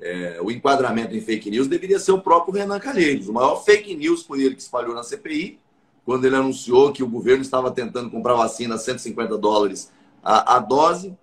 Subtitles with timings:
[0.00, 3.28] é, o enquadramento em fake news deveria ser o próprio Renan Calheiros.
[3.28, 5.58] O maior fake news foi ele que espalhou na CPI,
[6.04, 10.58] quando ele anunciou que o governo estava tentando comprar vacina a 150 dólares a, a
[10.58, 11.16] dose.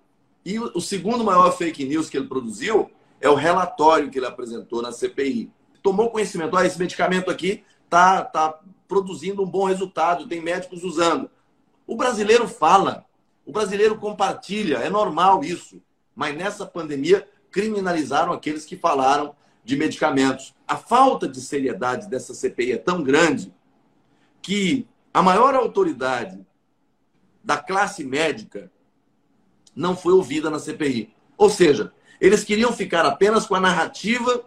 [0.44, 4.26] E o, o segundo maior fake news que ele produziu é o relatório que ele
[4.26, 5.50] apresentou na CPI.
[5.82, 11.28] Tomou conhecimento, ah, esse medicamento aqui está tá produzindo um bom resultado, tem médicos usando.
[11.86, 13.04] O brasileiro fala,
[13.44, 15.80] o brasileiro compartilha, é normal isso.
[16.14, 17.26] Mas nessa pandemia
[17.58, 20.54] criminalizaram aqueles que falaram de medicamentos.
[20.66, 23.52] A falta de seriedade dessa CPI é tão grande
[24.40, 26.46] que a maior autoridade
[27.42, 28.70] da classe médica
[29.74, 31.12] não foi ouvida na CPI.
[31.36, 34.44] Ou seja, eles queriam ficar apenas com a narrativa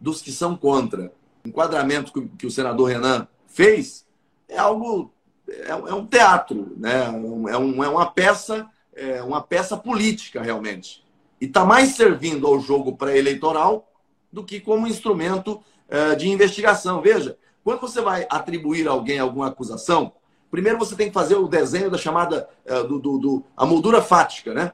[0.00, 1.12] dos que são contra.
[1.44, 4.04] O enquadramento que o senador Renan fez
[4.48, 5.12] é algo
[5.48, 7.04] é, é um teatro, né?
[7.04, 11.01] É, um, é uma peça é uma peça política realmente
[11.42, 13.92] e está mais servindo ao jogo pré-eleitoral
[14.32, 17.02] do que como instrumento uh, de investigação.
[17.02, 20.12] Veja, quando você vai atribuir a alguém alguma acusação,
[20.52, 24.00] primeiro você tem que fazer o desenho da chamada uh, do, do, do, a moldura
[24.00, 24.72] fática, né?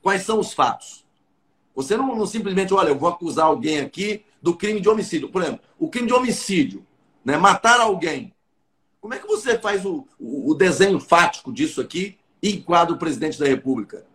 [0.00, 1.04] Quais são os fatos?
[1.74, 5.28] Você não, não, simplesmente, olha, eu vou acusar alguém aqui do crime de homicídio.
[5.28, 6.86] Por exemplo, o crime de homicídio,
[7.22, 7.36] né?
[7.36, 8.34] matar alguém.
[9.02, 12.98] Como é que você faz o, o, o desenho fático disso aqui e enquadra o
[12.98, 14.07] presidente da República?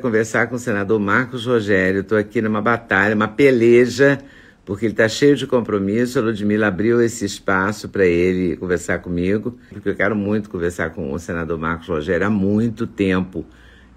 [0.00, 2.00] Conversar com o senador Marcos Rogério.
[2.00, 4.18] Estou aqui numa batalha, uma peleja,
[4.64, 6.18] porque ele está cheio de compromisso.
[6.18, 11.12] A Ludmilla abriu esse espaço para ele conversar comigo, porque eu quero muito conversar com
[11.12, 12.26] o senador Marcos Rogério.
[12.26, 13.44] Há muito tempo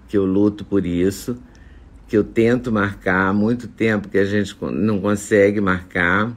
[0.08, 1.36] que eu luto por isso,
[2.06, 6.32] que eu tento marcar, há muito tempo que a gente não consegue marcar.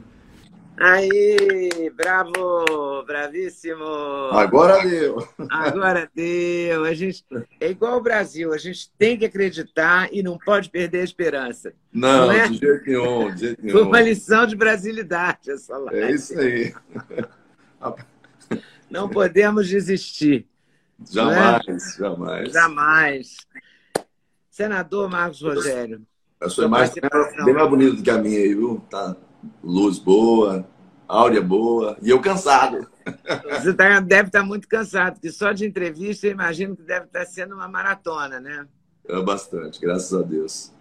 [0.79, 3.83] Aí, bravo, bravíssimo.
[4.31, 5.27] Agora deu.
[5.49, 6.85] Agora deu.
[6.85, 7.25] A gente
[7.59, 11.73] é igual o Brasil, a gente tem que acreditar e não pode perder a esperança.
[11.91, 12.47] Não, não é?
[12.47, 13.77] de jeito nenhum, de jeito nenhum.
[13.77, 15.99] Foi uma lição de brasilidade essa live.
[15.99, 16.73] É isso aí.
[18.89, 20.47] Não podemos desistir.
[21.09, 21.99] Jamais, é?
[21.99, 22.53] jamais.
[22.53, 23.37] Jamais.
[24.51, 26.03] Senador Marcos Rogério.
[26.39, 28.79] A sua imagem é bem mais bonita do que a minha aí, viu?
[28.91, 29.15] Tá
[29.63, 30.67] luz boa,
[31.07, 32.87] áurea boa, e eu cansado.
[33.49, 37.05] Você tá, deve estar tá muito cansado, porque só de entrevista eu imagino que deve
[37.05, 38.67] estar tá sendo uma maratona, né?
[39.07, 40.73] É bastante, graças a Deus.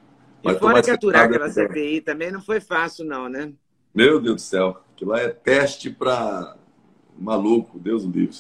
[0.43, 3.53] E Mas fora capturar aquela CPI também não foi fácil, não, né?
[3.95, 6.56] Meu Deus do céu, aquilo lá é teste para
[7.19, 8.37] maluco, Deus o livre.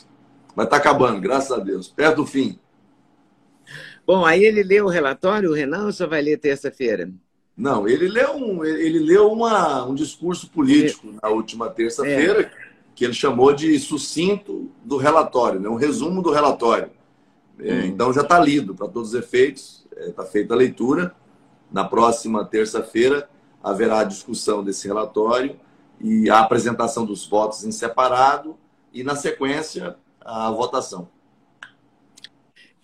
[0.54, 2.58] Mas tá acabando, graças a Deus, perto do fim.
[4.06, 7.10] Bom, aí ele leu o relatório, o Renan, ou só vai ler terça-feira?
[7.56, 12.50] Não, ele leu um, ele leu uma, um discurso político na última terça-feira, é.
[12.94, 15.68] que ele chamou de sucinto do relatório, né?
[15.68, 16.90] um resumo do relatório.
[17.58, 17.84] É, hum.
[17.86, 21.14] Então já está lido para todos os efeitos, está é, feita a leitura.
[21.72, 23.28] Na próxima terça-feira
[23.62, 25.56] haverá a discussão desse relatório
[26.00, 28.56] e a apresentação dos votos em separado
[28.92, 31.08] e, na sequência, a votação.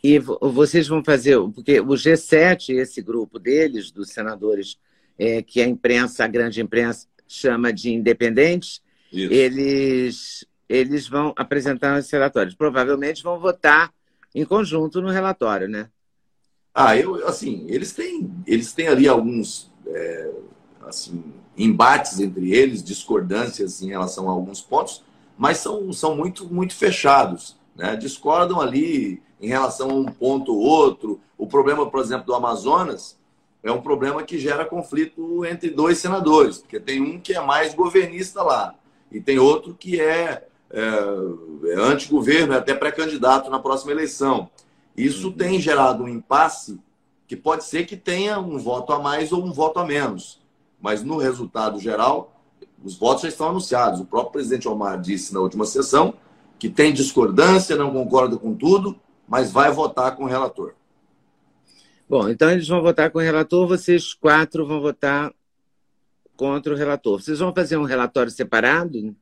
[0.02, 4.76] E vocês vão fazer, porque o G7, esse grupo deles, dos senadores,
[5.16, 8.82] é, que a imprensa, a grande imprensa, chama de independentes,
[9.12, 12.54] eles, eles vão apresentar esses relatórios.
[12.54, 13.92] Provavelmente vão votar
[14.34, 15.88] em conjunto no relatório, né?
[16.74, 20.30] Ah, eu, assim, eles têm, eles têm ali alguns é,
[20.86, 21.22] assim,
[21.56, 25.04] embates entre eles, discordâncias em relação a alguns pontos,
[25.36, 27.56] mas são, são muito, muito fechados.
[27.74, 27.96] Né?
[27.96, 31.20] Discordam ali em relação a um ponto ou outro.
[31.36, 33.18] O problema, por exemplo, do Amazonas
[33.62, 37.74] é um problema que gera conflito entre dois senadores, porque tem um que é mais
[37.74, 38.74] governista lá
[39.10, 40.80] e tem outro que é, é,
[41.66, 44.48] é anti-governo, é até pré-candidato na próxima eleição.
[44.96, 45.32] Isso uhum.
[45.34, 46.80] tem gerado um impasse
[47.28, 50.40] que pode ser que tenha um voto a mais ou um voto a menos,
[50.80, 52.34] mas no resultado geral,
[52.84, 54.00] os votos já estão anunciados.
[54.00, 56.14] O próprio presidente Omar disse na última sessão
[56.62, 58.94] que tem discordância, não concorda com tudo,
[59.26, 60.74] mas vai votar com o relator.
[62.08, 65.32] Bom, então eles vão votar com o relator, vocês quatro vão votar
[66.36, 67.20] contra o relator.
[67.20, 69.12] Vocês vão fazer um relatório separado?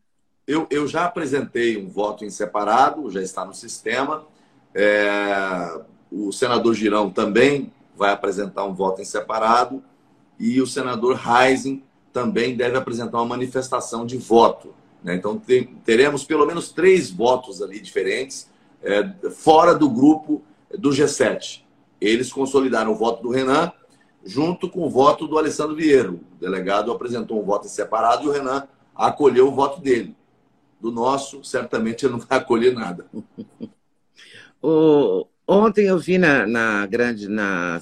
[0.47, 4.27] Eu, eu já apresentei um voto em separado, já está no sistema.
[4.75, 5.81] É,
[6.13, 9.83] o senador Girão também vai apresentar um voto em separado
[10.39, 11.83] e o senador Heisen
[12.13, 14.75] também deve apresentar uma manifestação de voto.
[15.03, 15.15] Né?
[15.15, 18.49] Então, tem, teremos pelo menos três votos ali diferentes,
[18.83, 20.43] é, fora do grupo
[20.77, 21.63] do G7.
[22.01, 23.73] Eles consolidaram o voto do Renan
[24.25, 26.11] junto com o voto do Alessandro Vieira.
[26.11, 30.17] O delegado apresentou um voto separado e o Renan acolheu o voto dele.
[30.81, 33.07] Do nosso, certamente ele não vai acolher nada.
[34.63, 37.29] o, ontem eu vi na, na grande.
[37.29, 37.81] Na,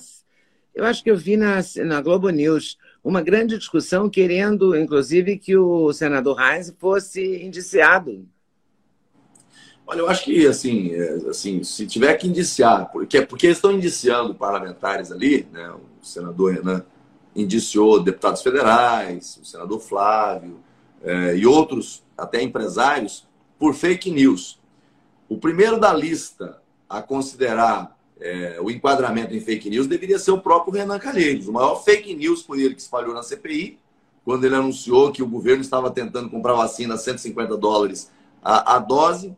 [0.75, 2.77] eu acho que eu vi na, na Globo News
[3.09, 8.29] uma grande discussão querendo, inclusive, que o senador Reis fosse indiciado.
[9.87, 13.73] Olha, eu acho que assim, é, assim, se tiver que indiciar, porque, porque eles estão
[13.73, 15.71] indiciando parlamentares ali, né?
[15.71, 16.85] O senador Renan
[17.35, 20.61] indiciou deputados federais, o senador Flávio
[21.03, 23.27] é, e outros, até empresários,
[23.59, 24.61] por fake news.
[25.31, 30.41] O primeiro da lista a considerar é, o enquadramento em fake news deveria ser o
[30.41, 31.49] próprio Renan Calheiros.
[31.49, 33.79] O maior fake news foi ele que espalhou na CPI,
[34.25, 38.11] quando ele anunciou que o governo estava tentando comprar vacina a 150 dólares
[38.43, 39.37] a, a dose.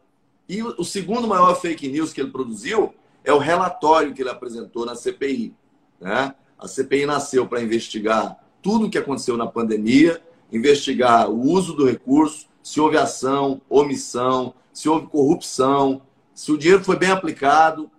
[0.49, 2.93] E o, o segundo maior fake news que ele produziu
[3.23, 5.55] é o relatório que ele apresentou na CPI.
[6.01, 6.35] Né?
[6.59, 10.21] A CPI nasceu para investigar tudo o que aconteceu na pandemia,
[10.53, 16.03] investigar o uso do recurso, se houve ação, omissão, se houve corrupção,
[16.35, 17.91] se o dinheiro foi bem aplicado,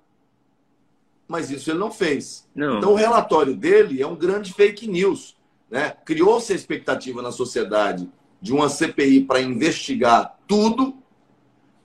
[1.31, 2.45] mas isso ele não fez.
[2.54, 2.78] Não.
[2.78, 5.38] Então, o relatório dele é um grande fake news.
[5.69, 5.95] Né?
[6.04, 8.12] Criou-se a expectativa na sociedade
[8.42, 10.94] de uma CPI para investigar tudo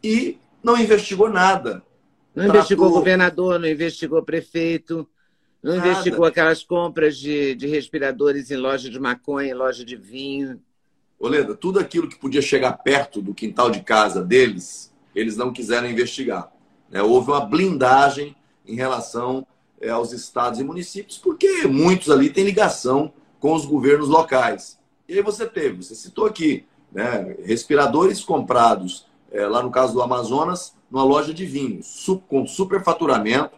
[0.02, 1.84] e não investigou nada.
[2.34, 2.56] Não Tratou...
[2.56, 5.08] investigou governador, não investigou prefeito,
[5.62, 5.90] não nada.
[5.90, 10.60] investigou aquelas compras de, de respiradores em loja de maconha, em loja de vinho.
[11.20, 15.88] Oleda, tudo aquilo que podia chegar perto do quintal de casa deles, eles não quiseram
[15.88, 16.52] investigar.
[16.90, 17.00] Né?
[17.00, 18.34] Houve uma blindagem
[18.66, 19.46] em relação
[19.80, 24.78] é, aos estados e municípios, porque muitos ali têm ligação com os governos locais.
[25.08, 30.02] E aí você teve, você citou aqui, né, respiradores comprados, é, lá no caso do
[30.02, 33.56] Amazonas, numa loja de vinhos, com superfaturamento.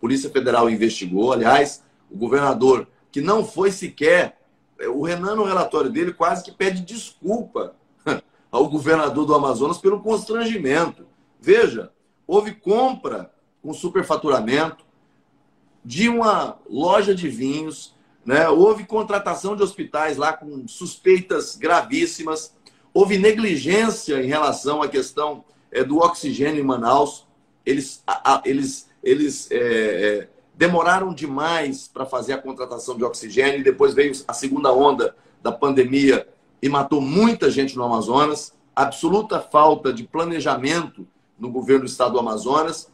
[0.00, 4.38] Polícia Federal investigou, aliás, o governador, que não foi sequer,
[4.78, 7.74] é, o Renan, no relatório dele, quase que pede desculpa
[8.50, 11.06] ao governador do Amazonas pelo constrangimento.
[11.40, 11.90] Veja,
[12.26, 13.33] houve compra
[13.64, 14.84] com superfaturamento,
[15.82, 17.94] de uma loja de vinhos,
[18.24, 18.46] né?
[18.46, 22.54] houve contratação de hospitais lá com suspeitas gravíssimas,
[22.92, 27.26] houve negligência em relação à questão é, do oxigênio em Manaus.
[27.64, 33.94] Eles, a, eles é, é, demoraram demais para fazer a contratação de oxigênio e depois
[33.94, 36.28] veio a segunda onda da pandemia
[36.60, 38.52] e matou muita gente no Amazonas.
[38.76, 41.06] Absoluta falta de planejamento
[41.38, 42.92] no governo do estado do Amazonas.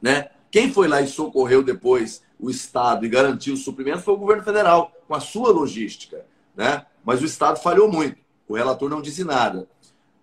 [0.00, 0.28] Né?
[0.50, 4.42] Quem foi lá e socorreu depois o Estado e garantiu o suprimento foi o governo
[4.42, 6.24] federal, com a sua logística.
[6.56, 6.86] Né?
[7.04, 8.18] Mas o Estado falhou muito.
[8.48, 9.68] O relator não disse nada.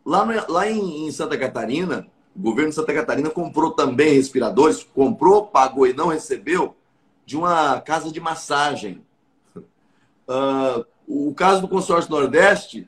[0.06, 4.84] Lá, no, lá em, em Santa Catarina, o governo de Santa Catarina comprou também respiradores,
[4.84, 6.76] comprou, pagou e não recebeu,
[7.26, 9.04] de uma casa de massagem.
[10.28, 12.88] Uh, o caso do consórcio Nordeste,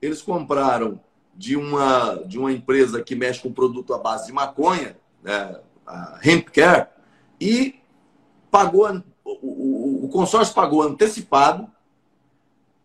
[0.00, 1.00] eles compraram
[1.34, 6.18] de uma, de uma empresa que mexe com produto à base de maconha, né, a
[7.40, 7.76] e
[8.50, 11.70] pagou, o, consórcio pagou antecipado,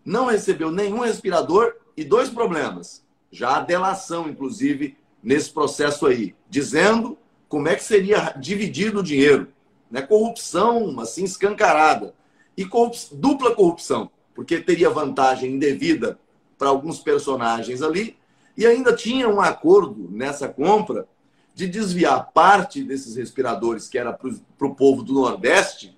[0.04, 3.04] não recebeu nenhum respirador e dois problemas.
[3.32, 7.18] Já a delação, inclusive, nesse processo aí, dizendo
[7.48, 9.48] como é que seria dividido o dinheiro.
[9.90, 10.02] Né?
[10.02, 12.14] Corrupção, assim, escancarada.
[12.58, 12.68] E
[13.14, 16.20] dupla corrupção, porque teria vantagem indevida
[16.58, 18.18] para alguns personagens ali,
[18.58, 21.08] e ainda tinha um acordo nessa compra
[21.54, 25.98] de desviar parte desses respiradores que era para o povo do Nordeste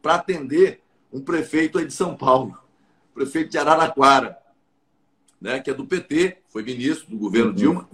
[0.00, 0.80] para atender
[1.12, 2.56] um prefeito aí de São Paulo,
[3.14, 4.38] prefeito de Araraquara,
[5.40, 7.56] né, que é do PT, foi ministro do governo uhum.
[7.56, 7.88] Dilma.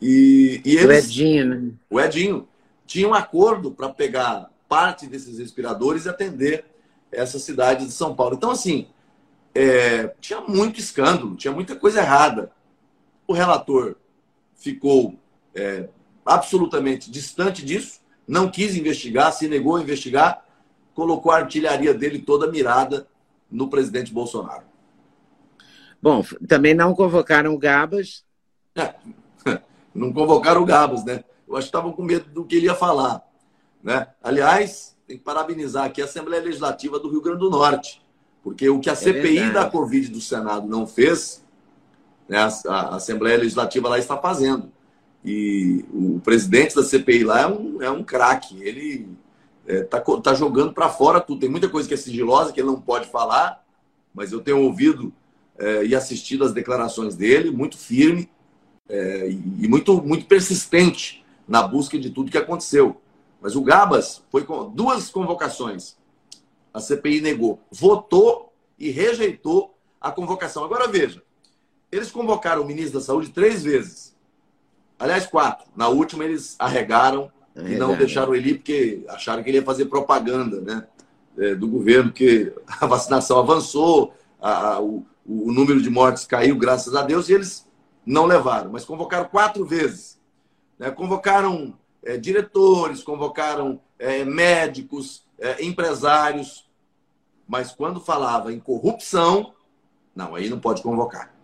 [0.00, 1.72] E, e eles, o Edinho, né?
[1.90, 2.48] O Edinho.
[2.86, 6.64] Tinha um acordo para pegar parte desses respiradores e atender
[7.10, 8.34] essa cidade de São Paulo.
[8.36, 8.86] Então, assim,
[9.54, 12.52] é, tinha muito escândalo, tinha muita coisa errada.
[13.26, 13.96] O relator
[14.54, 15.18] ficou
[15.54, 15.88] é,
[16.24, 20.44] absolutamente distante disso, não quis investigar, se negou a investigar,
[20.94, 23.06] colocou a artilharia dele toda mirada
[23.50, 24.64] no presidente Bolsonaro.
[26.00, 28.24] Bom, também não convocaram o Gabas.
[28.74, 28.94] É,
[29.94, 31.24] não convocaram o Gabas, né?
[31.46, 33.22] Eu acho que estavam com medo do que ele ia falar.
[33.82, 34.06] Né?
[34.22, 38.02] Aliás, tem que parabenizar aqui a Assembleia Legislativa do Rio Grande do Norte,
[38.42, 39.52] porque o que a é CPI verdade.
[39.52, 41.44] da Covid do Senado não fez,
[42.28, 44.72] né, a, a Assembleia Legislativa lá está fazendo.
[45.24, 48.62] E o presidente da CPI lá é um, é um craque.
[48.62, 49.08] Ele,
[49.66, 51.40] está é, tá jogando para fora tudo.
[51.40, 53.64] Tem muita coisa que é sigilosa, que ele não pode falar,
[54.14, 55.12] mas eu tenho ouvido
[55.58, 58.28] é, e assistido as declarações dele, muito firme
[58.88, 63.00] é, e muito, muito persistente na busca de tudo que aconteceu.
[63.40, 65.96] Mas o Gabas foi com duas convocações.
[66.72, 70.64] A CPI negou, votou e rejeitou a convocação.
[70.64, 71.22] Agora veja,
[71.90, 74.13] eles convocaram o ministro da Saúde três vezes.
[75.04, 75.66] Aliás, quatro.
[75.76, 79.84] Na última, eles arregaram e não deixaram ele ir porque acharam que ele ia fazer
[79.84, 80.86] propaganda né,
[81.36, 86.56] é, do governo, que a vacinação avançou, a, a, o, o número de mortes caiu,
[86.56, 87.68] graças a Deus, e eles
[88.06, 88.72] não levaram.
[88.72, 90.18] Mas convocaram quatro vezes.
[90.78, 90.90] Né?
[90.90, 96.66] Convocaram é, diretores, convocaram é, médicos, é, empresários,
[97.46, 99.52] mas quando falava em corrupção,
[100.16, 101.34] não, aí não pode convocar.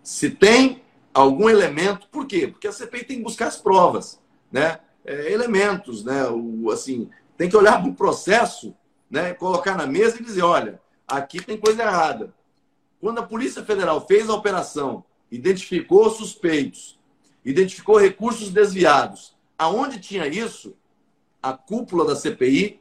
[0.00, 0.80] Se tem
[1.12, 2.46] algum elemento, por quê?
[2.48, 4.80] Porque a CPI tem que buscar as provas, né?
[5.04, 6.28] É, elementos, né?
[6.28, 8.74] O, assim, tem que olhar para o processo,
[9.10, 9.34] né?
[9.34, 12.34] Colocar na mesa e dizer, olha, aqui tem coisa errada.
[13.00, 16.98] Quando a Polícia Federal fez a operação, identificou suspeitos,
[17.44, 20.76] identificou recursos desviados, aonde tinha isso,
[21.42, 22.80] a cúpula da CPI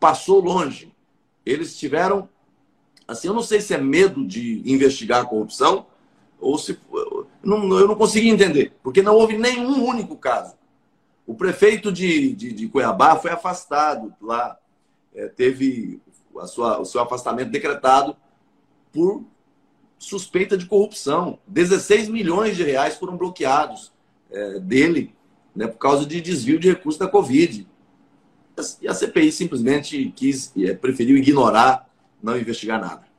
[0.00, 0.92] passou longe.
[1.46, 2.28] Eles tiveram,
[3.06, 5.86] assim, eu não sei se é medo de investigar a corrupção
[6.40, 6.78] ou se
[7.42, 10.54] não, eu não consegui entender, porque não houve nenhum único caso.
[11.26, 14.58] O prefeito de, de, de Cuiabá foi afastado lá,
[15.14, 16.00] é, teve
[16.38, 18.16] a sua, o seu afastamento decretado
[18.92, 19.24] por
[19.98, 21.38] suspeita de corrupção.
[21.46, 23.92] 16 milhões de reais foram bloqueados
[24.30, 25.14] é, dele
[25.54, 27.68] né, por causa de desvio de recursos da Covid.
[28.80, 31.88] E a CPI simplesmente quis, é, preferiu ignorar,
[32.22, 33.11] não investigar nada.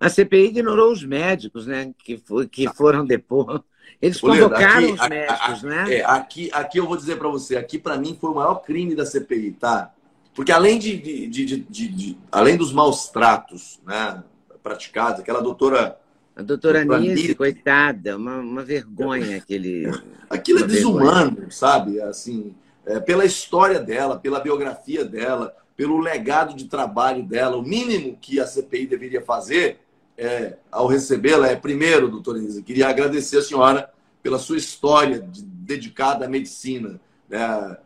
[0.00, 3.62] A CPI ignorou os médicos, né, que, foi, que foram depor.
[4.00, 5.94] Eles convocaram aqui, os médicos, a, a, né?
[5.94, 8.94] É, aqui, aqui eu vou dizer para você, aqui para mim foi o maior crime
[8.94, 9.92] da CPI, tá?
[10.34, 14.22] Porque além de, de, de, de, além dos maus tratos, né,
[14.62, 15.98] praticados, aquela doutora
[16.38, 19.90] a doutora Nise, coitada, uma, uma vergonha aquele.
[20.30, 21.50] Aquilo é desumano, vergonha.
[21.50, 22.00] sabe?
[22.00, 22.54] Assim,
[22.86, 28.38] é, pela história dela, pela biografia dela, pelo legado de trabalho dela, o mínimo que
[28.38, 29.80] a CPI deveria fazer
[30.18, 33.88] é, ao recebê-la é, primeiro, doutora Nise, queria agradecer a senhora
[34.20, 37.00] pela sua história de, dedicada à medicina.
[37.28, 37.76] Né?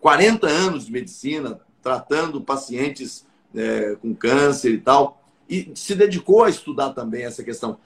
[0.00, 6.48] 40 anos de medicina, tratando pacientes é, com câncer e tal, e se dedicou a
[6.48, 7.76] estudar também essa questão.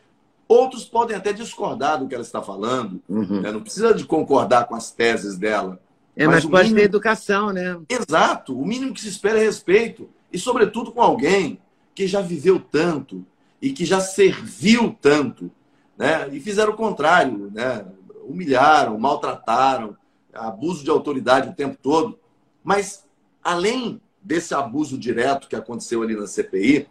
[0.46, 3.40] Outros podem até discordar do que ela está falando, uhum.
[3.40, 3.50] né?
[3.50, 5.80] não precisa de concordar com as teses dela.
[6.14, 6.78] É, mas, mas pode mínimo...
[6.78, 7.76] ter educação, né?
[7.88, 8.56] Exato.
[8.56, 10.08] O mínimo que se espera é respeito.
[10.32, 11.58] E, sobretudo, com alguém
[11.92, 13.26] que já viveu tanto
[13.60, 15.50] e que já serviu tanto.
[15.96, 16.28] Né?
[16.32, 17.50] E fizeram o contrário.
[17.52, 17.84] Né?
[18.24, 19.96] Humilharam, maltrataram,
[20.32, 22.18] abuso de autoridade o tempo todo.
[22.62, 23.06] Mas,
[23.42, 26.88] além desse abuso direto que aconteceu ali na CPI,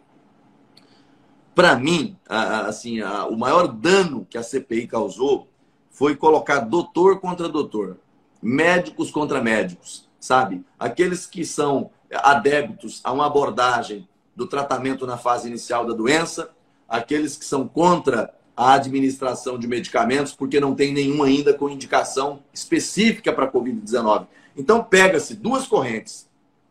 [1.54, 5.48] para mim, assim, o maior dano que a CPI causou
[5.90, 7.98] foi colocar doutor contra doutor,
[8.42, 10.64] médicos contra médicos, sabe?
[10.78, 16.50] Aqueles que são adébitos a uma abordagem do tratamento na fase inicial da doença,
[16.88, 22.42] aqueles que são contra a administração de medicamentos, porque não tem nenhum ainda com indicação
[22.52, 24.26] específica para a Covid-19.
[24.56, 26.28] Então, pega-se duas correntes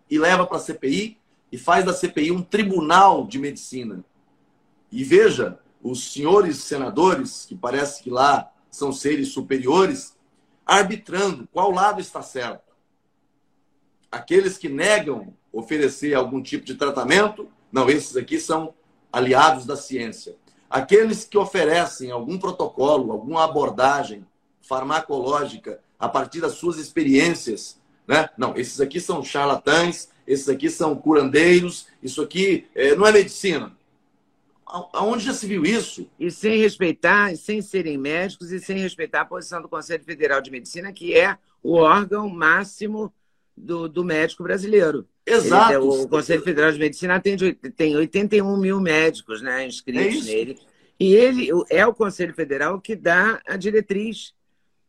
[0.10, 1.17] e leva para a CPI
[1.51, 4.03] e faz da CPI um tribunal de medicina
[4.91, 10.17] e veja, os senhores senadores, que parece que lá são seres superiores,
[10.65, 12.74] arbitrando qual lado está certo.
[14.10, 18.74] Aqueles que negam oferecer algum tipo de tratamento, não, esses aqui são
[19.15, 20.36] aliados da ciência.
[20.69, 24.27] Aqueles que oferecem algum protocolo, alguma abordagem
[24.62, 28.29] farmacológica a partir das suas experiências, né?
[28.38, 33.72] Não, esses aqui são charlatães, esses aqui são curandeiros, isso aqui é, não é medicina.
[34.91, 36.10] Aonde já se viu isso?
[36.19, 40.51] E sem respeitar, sem serem médicos e sem respeitar a posição do Conselho Federal de
[40.51, 43.13] Medicina, que é o órgão máximo
[43.55, 45.07] do, do médico brasileiro.
[45.25, 45.74] Exato.
[45.74, 47.36] Ele, o Conselho Federal de Medicina tem,
[47.75, 50.60] tem 81 mil médicos né, inscritos é nele.
[51.00, 54.34] E ele é o Conselho Federal que dá a diretriz.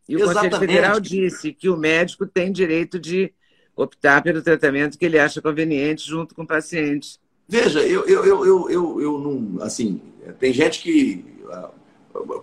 [0.09, 0.52] E o Exatamente.
[0.52, 3.33] Conselho Federal disse que o médico tem direito de
[3.75, 7.19] optar pelo tratamento que ele acha conveniente junto com o paciente.
[7.49, 9.62] Veja, eu, eu, eu, eu, eu, eu não.
[9.62, 10.00] Assim,
[10.38, 11.25] tem gente que.
[11.50, 11.71] Ah,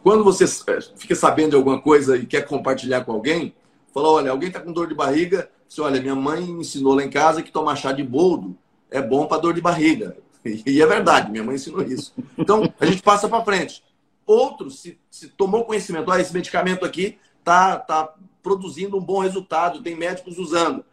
[0.03, 3.53] quando você eh, fica sabendo de alguma coisa e quer compartilhar com alguém,
[3.93, 5.49] fala: olha, alguém está com dor de barriga.
[5.73, 8.55] Você olha, minha mãe ensinou lá em casa que tomar chá de boldo
[8.91, 10.15] é bom para dor de barriga.
[10.45, 12.13] E é verdade, minha mãe ensinou isso.
[12.37, 13.81] Então, a gente passa para frente.
[14.25, 18.13] Outros, se, se tomou conhecimento, ah, esse medicamento aqui tá, tá
[18.43, 20.83] produzindo um bom resultado, tem médicos usando.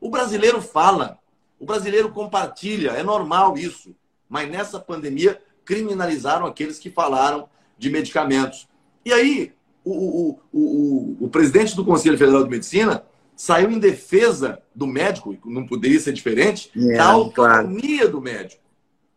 [0.00, 1.18] O brasileiro fala,
[1.58, 3.94] O brasileiro compartilha, é normal isso.
[4.28, 8.68] Mas nessa pandemia, criminalizaram aqueles que falaram de medicamentos.
[9.04, 9.52] E aí,
[9.84, 13.04] o, o, o, o, presidente do Conselho Federal de Medicina
[13.36, 18.12] saiu em defesa do médico, não poderia ser diferente, é, da autonomia claro.
[18.12, 18.62] do médico.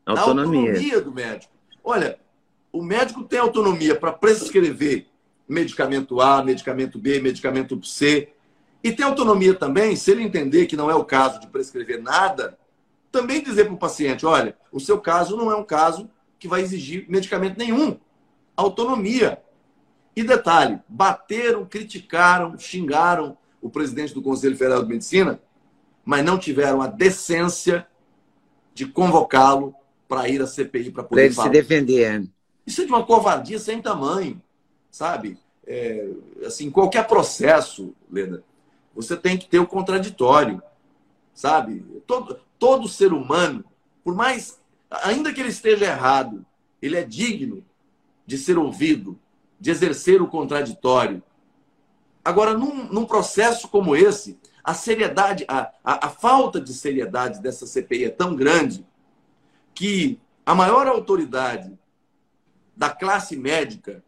[0.06, 0.46] Autonomia.
[0.46, 1.54] Da autonomia do médico.
[1.84, 2.20] Olha,
[2.72, 5.08] o médico tem autonomia para prescrever
[5.48, 8.30] medicamento A, medicamento B, medicamento C.
[8.84, 12.58] E tem autonomia também, se ele entender que não é o caso de prescrever nada,
[13.12, 16.62] também dizer para o paciente: olha, o seu caso não é um caso que vai
[16.62, 17.98] exigir medicamento nenhum.
[18.56, 19.42] Autonomia.
[20.16, 25.40] E detalhe: bateram, criticaram, xingaram o presidente do Conselho Federal de Medicina,
[26.06, 27.88] mas não tiveram a decência
[28.76, 29.74] de convocá-lo
[30.08, 31.48] para ir à CPI para poder pra ele falar.
[31.48, 32.30] se defender.
[32.64, 34.40] Isso é de uma covardia sem tamanho,
[34.92, 35.40] sabe?
[35.66, 36.08] É,
[36.46, 38.44] assim, qualquer processo, Leda,
[38.94, 40.62] você tem que ter o contraditório,
[41.34, 41.84] sabe?
[42.06, 43.66] Todo, todo ser humano,
[44.04, 44.60] por mais,
[44.92, 46.46] ainda que ele esteja errado,
[46.80, 47.66] ele é digno
[48.28, 49.18] de ser ouvido,
[49.60, 51.24] de exercer o contraditório.
[52.26, 57.68] Agora, num, num processo como esse, a seriedade, a, a, a falta de seriedade dessa
[57.68, 58.84] CPI é tão grande
[59.76, 61.78] que a maior autoridade
[62.76, 64.04] da classe médica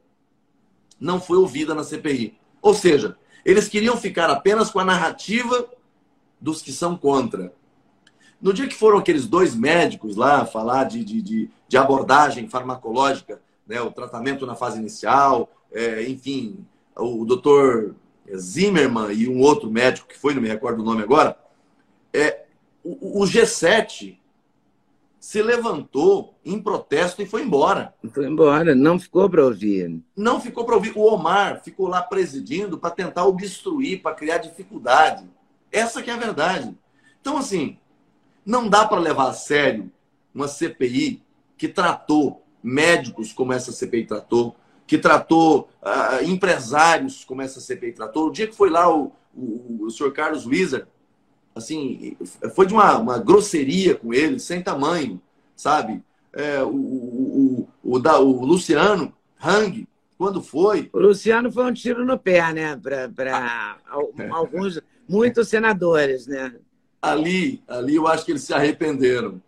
[1.00, 2.40] não foi ouvida na CPI.
[2.60, 5.70] Ou seja, eles queriam ficar apenas com a narrativa
[6.42, 7.54] dos que são contra.
[8.42, 13.40] No dia que foram aqueles dois médicos lá falar de, de, de, de abordagem farmacológica,
[13.68, 17.96] né, o tratamento na fase inicial, é, enfim, o, o doutor
[18.36, 21.38] Zimmermann e um outro médico que foi, não me recordo o nome agora,
[22.14, 22.46] é,
[22.84, 24.18] o, o G7
[25.20, 27.94] se levantou em protesto e foi embora.
[28.14, 30.02] Foi embora, não ficou para ouvir.
[30.16, 30.94] Não ficou para ouvir.
[30.96, 35.30] O Omar ficou lá presidindo para tentar obstruir, para criar dificuldade.
[35.72, 36.74] Essa que é a verdade.
[37.20, 37.78] Então, assim,
[38.46, 39.92] não dá para levar a sério
[40.34, 41.22] uma CPI
[41.58, 44.56] que tratou médicos como essa CPI tratou,
[44.88, 48.28] que tratou uh, empresários como essa CPI tratou.
[48.28, 50.88] O dia que foi lá o, o, o senhor Carlos Wieser,
[51.54, 52.15] assim,
[52.56, 55.21] foi de uma, uma grosseria com ele, sem tamanho,
[55.56, 56.02] sabe?
[56.34, 60.89] É, o, o, o, o, da, o Luciano Hang, quando foi.
[60.93, 62.80] O Luciano foi um tiro no pé, né?
[63.13, 63.78] Para
[64.32, 66.56] alguns, muitos senadores, né?
[67.02, 69.41] Ali, ali eu acho que eles se arrependeram.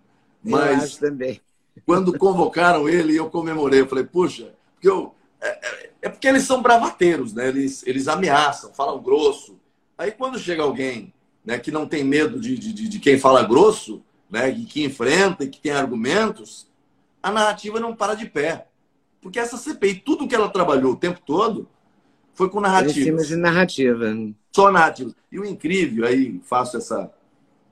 [0.43, 1.41] Mas eu acho também.
[1.85, 3.81] Quando convocaram ele, eu comemorei.
[3.81, 7.47] Eu falei, puxa, porque eu, é, é, é porque eles são bravateiros, né?
[7.47, 9.57] Eles, eles ameaçam, falam grosso.
[9.97, 11.13] Aí quando chega alguém
[11.45, 15.43] né, que não tem medo de, de, de quem fala grosso, né, e que enfrenta
[15.43, 16.67] e que tem argumentos,
[17.21, 18.67] a narrativa não para de pé.
[19.21, 21.67] Porque essa CPI, tudo que ela trabalhou o tempo todo,
[22.33, 22.99] foi com narrativa.
[22.99, 24.05] Em cima de narrativa.
[24.55, 25.13] Só narrativa.
[25.31, 27.11] E o incrível, aí faço essa.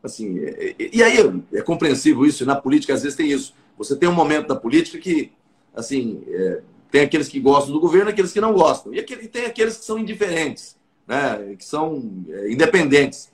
[0.03, 1.17] Assim, e, e aí
[1.53, 3.53] é compreensível isso, na política às vezes tem isso.
[3.77, 5.31] Você tem um momento da política que,
[5.73, 8.93] assim, é, tem aqueles que gostam do governo e aqueles que não gostam.
[8.93, 13.31] E, aquele, tem aqueles que são indiferentes, né, que são é, independentes.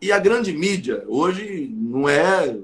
[0.00, 2.56] E a grande mídia hoje não é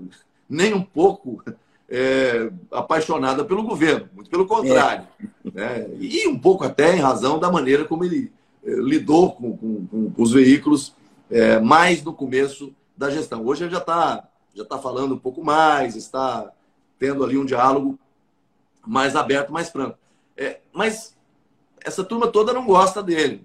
[0.48, 1.42] nem um pouco
[1.88, 5.06] é, apaixonada pelo governo, muito pelo contrário.
[5.46, 5.50] É.
[5.54, 5.86] Né?
[6.00, 8.32] E um pouco até em razão da maneira como ele
[8.64, 10.94] é, lidou com, com, com, os veículos
[11.30, 13.44] é, mais no começo da gestão.
[13.46, 16.50] Hoje ele já está já tá falando um pouco mais, está
[16.98, 17.96] tendo ali um diálogo
[18.84, 19.96] mais aberto, mais franco.
[20.38, 21.16] É, mas
[21.84, 23.44] essa turma toda não gosta dele.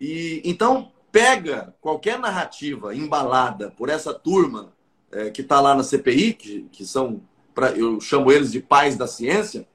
[0.00, 4.72] E então pega qualquer narrativa embalada por essa turma
[5.12, 7.20] é, que está lá na CPI, que, que são,
[7.54, 9.68] pra, eu chamo eles de pais da ciência,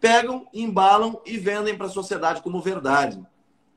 [0.00, 3.20] pegam, embalam e vendem para a sociedade como verdade,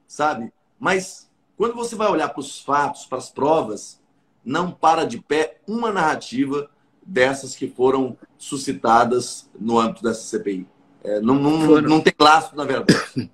[0.07, 0.53] sabe?
[0.79, 3.99] Mas quando você vai olhar para os fatos, para as provas,
[4.43, 6.69] não para de pé uma narrativa
[7.05, 10.67] dessas que foram suscitadas no âmbito dessa CPI.
[11.05, 12.93] É, não, não, não tem laço, na verdade.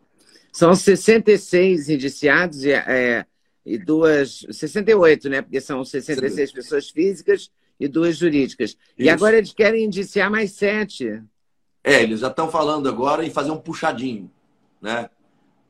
[0.51, 3.25] São 66 indiciados e é,
[3.65, 4.45] e duas.
[4.49, 5.41] 68, né?
[5.41, 6.55] Porque são 66 Sim.
[6.55, 8.71] pessoas físicas e duas jurídicas.
[8.71, 8.79] Isso.
[8.97, 11.21] E agora eles querem indiciar mais sete.
[11.83, 14.29] É, eles já estão falando agora em fazer um puxadinho.
[14.81, 15.09] Né?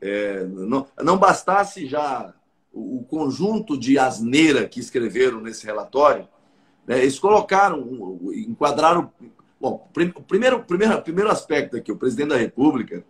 [0.00, 2.34] É, não, não bastasse já
[2.72, 6.28] o, o, conjunto de asneira que escreveram nesse relatório,
[6.86, 7.00] né?
[7.00, 9.12] eles colocaram, enquadraram.
[9.62, 13.04] Bom, o primeiro, primeiro, primeiro aspecto aqui, o presidente da República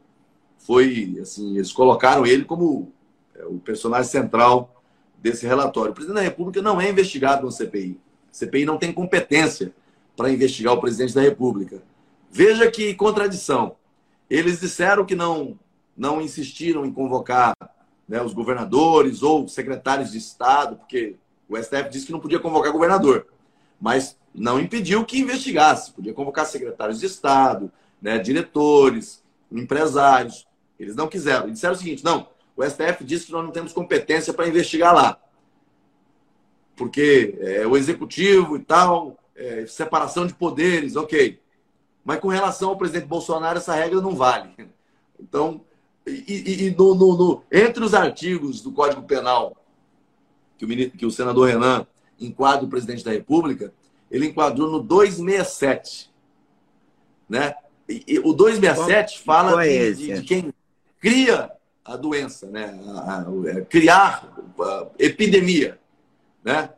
[0.59, 2.93] foi assim, eles colocaram ele como
[3.35, 4.83] é o personagem central
[5.17, 5.93] desse relatório.
[5.93, 7.99] O presidente da República não é investigado no CPI.
[8.31, 9.73] A CPI não tem competência
[10.15, 11.83] para investigar o presidente da República.
[12.31, 13.77] Veja que contradição.
[14.29, 15.59] Eles disseram que não,
[15.97, 17.55] não insistiram em convocar
[18.07, 21.17] né, os governadores ou secretários de Estado, porque
[21.49, 23.27] o STF disse que não podia convocar governador.
[23.81, 25.93] mas não impediu que investigasse.
[25.93, 30.47] Podia convocar secretários de Estado, né, diretores, empresários.
[30.79, 31.49] Eles não quiseram.
[31.49, 34.95] E disseram o seguinte: não, o STF disse que nós não temos competência para investigar
[34.95, 35.19] lá.
[36.77, 41.41] Porque é, o executivo e tal, é, separação de poderes, ok.
[42.05, 44.51] Mas com relação ao presidente Bolsonaro, essa regra não vale.
[45.21, 45.61] Então,
[46.07, 49.57] e, e, e no, no, no, entre os artigos do Código Penal
[50.59, 51.87] que o, que o senador Renan
[52.21, 53.73] enquadra o presidente da República,
[54.13, 56.13] ele enquadrou no 267.
[57.27, 57.55] Né?
[57.89, 60.53] E, e o 267 Qual, fala de, de, de, quem
[61.01, 61.51] cria
[61.83, 62.79] a doença, né?
[62.89, 65.81] A, a, a, criar a epidemia.
[66.45, 66.69] Né?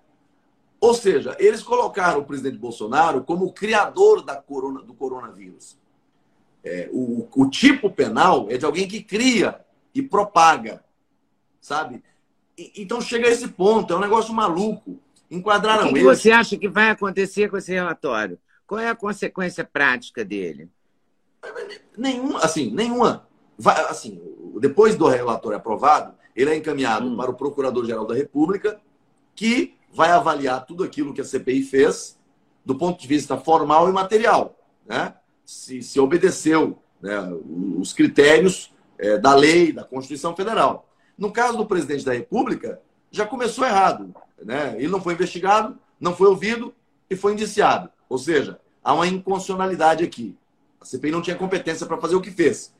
[0.81, 5.77] Ou seja, eles colocaram o presidente Bolsonaro como o criador da corona, do coronavírus.
[6.62, 9.61] É, o, o tipo penal é de alguém que cria
[9.92, 10.85] e propaga,
[11.61, 12.03] sabe?
[12.57, 15.01] E, então chega a esse ponto, é um negócio maluco.
[15.30, 18.38] Enquadraram o que, que você acha que vai acontecer com esse relatório?
[18.66, 20.70] Qual é a consequência prática dele?
[21.96, 23.28] Nenhuma, assim, nenhuma.
[23.58, 24.20] Vai, assim,
[24.60, 27.16] depois do relatório aprovado, ele é encaminhado hum.
[27.16, 28.80] para o Procurador-Geral da República,
[29.34, 32.18] que vai avaliar tudo aquilo que a CPI fez
[32.64, 35.14] do ponto de vista formal e material, né?
[35.44, 37.18] Se, se obedeceu né,
[37.78, 40.88] os critérios é, da lei, da Constituição Federal.
[41.18, 42.80] No caso do presidente da República,
[43.14, 44.12] já começou errado.
[44.42, 44.74] Né?
[44.77, 46.74] Ele não foi investigado, não foi ouvido
[47.09, 47.88] e foi indiciado.
[48.09, 50.37] Ou seja, há uma inconstitucionalidade aqui.
[50.81, 52.74] A CPI não tinha competência para fazer o que fez.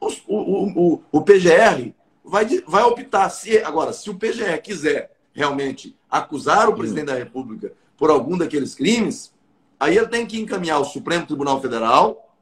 [0.00, 1.92] O, o, o, o PGR
[2.24, 3.28] vai, vai optar.
[3.30, 8.76] Se, agora, se o PGR quiser realmente acusar o presidente da República por algum daqueles
[8.76, 9.34] crimes,
[9.78, 12.32] aí ele tem que encaminhar o Supremo Tribunal Federal,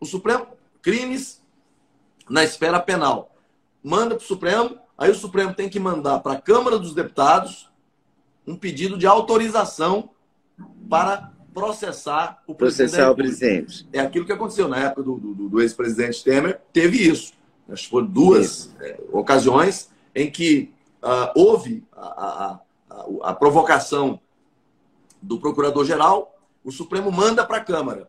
[0.00, 0.46] o Supremo
[0.80, 1.42] crimes
[2.30, 3.36] na esfera penal.
[3.82, 7.70] Manda para o Supremo, aí o Supremo tem que mandar para a Câmara dos Deputados
[8.46, 10.10] um pedido de autorização
[10.90, 12.90] para processar o presidente.
[12.90, 13.88] Processar o presidente.
[13.92, 17.32] É aquilo que aconteceu na época do, do, do ex-presidente Temer, teve isso.
[17.68, 24.20] Acho que foram duas é, ocasiões em que uh, houve a, a, a, a, provocação
[25.20, 26.34] do procurador-geral,
[26.64, 28.08] o Supremo manda para a Câmara.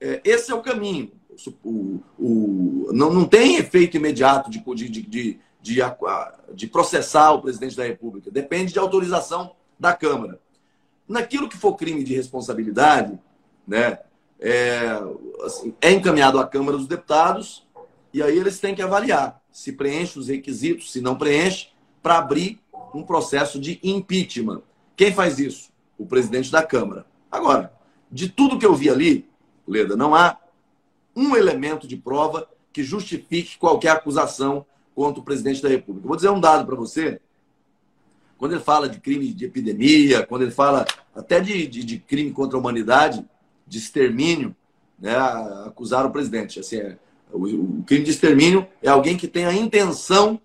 [0.00, 1.12] É, esse é o caminho.
[1.62, 5.80] O, o, não, não tem efeito imediato de, de, de, de,
[6.54, 8.30] de processar o presidente da República.
[8.30, 10.38] Depende de autorização da Câmara.
[11.08, 13.18] Naquilo que for crime de responsabilidade,
[13.66, 13.98] né,
[14.40, 15.00] é,
[15.44, 17.66] assim, é encaminhado à Câmara dos Deputados
[18.12, 21.68] e aí eles têm que avaliar se preenche os requisitos, se não preenche,
[22.02, 22.60] para abrir
[22.92, 24.60] um processo de impeachment.
[24.94, 25.70] Quem faz isso?
[25.96, 27.06] O presidente da Câmara.
[27.32, 27.72] Agora,
[28.12, 29.26] de tudo que eu vi ali,
[29.66, 30.36] Leda, não há
[31.16, 34.66] um elemento de prova que justifique qualquer acusação
[34.96, 36.08] contra o presidente da República.
[36.08, 37.20] Vou dizer um dado para você
[38.38, 42.32] quando ele fala de crime de epidemia, quando ele fala até de, de, de crime
[42.32, 43.24] contra a humanidade,
[43.66, 44.56] de extermínio,
[44.98, 45.14] né,
[45.66, 46.58] acusar o presidente.
[46.58, 46.98] Assim, é,
[47.30, 50.40] o, o, crime de extermínio é alguém que tem a intenção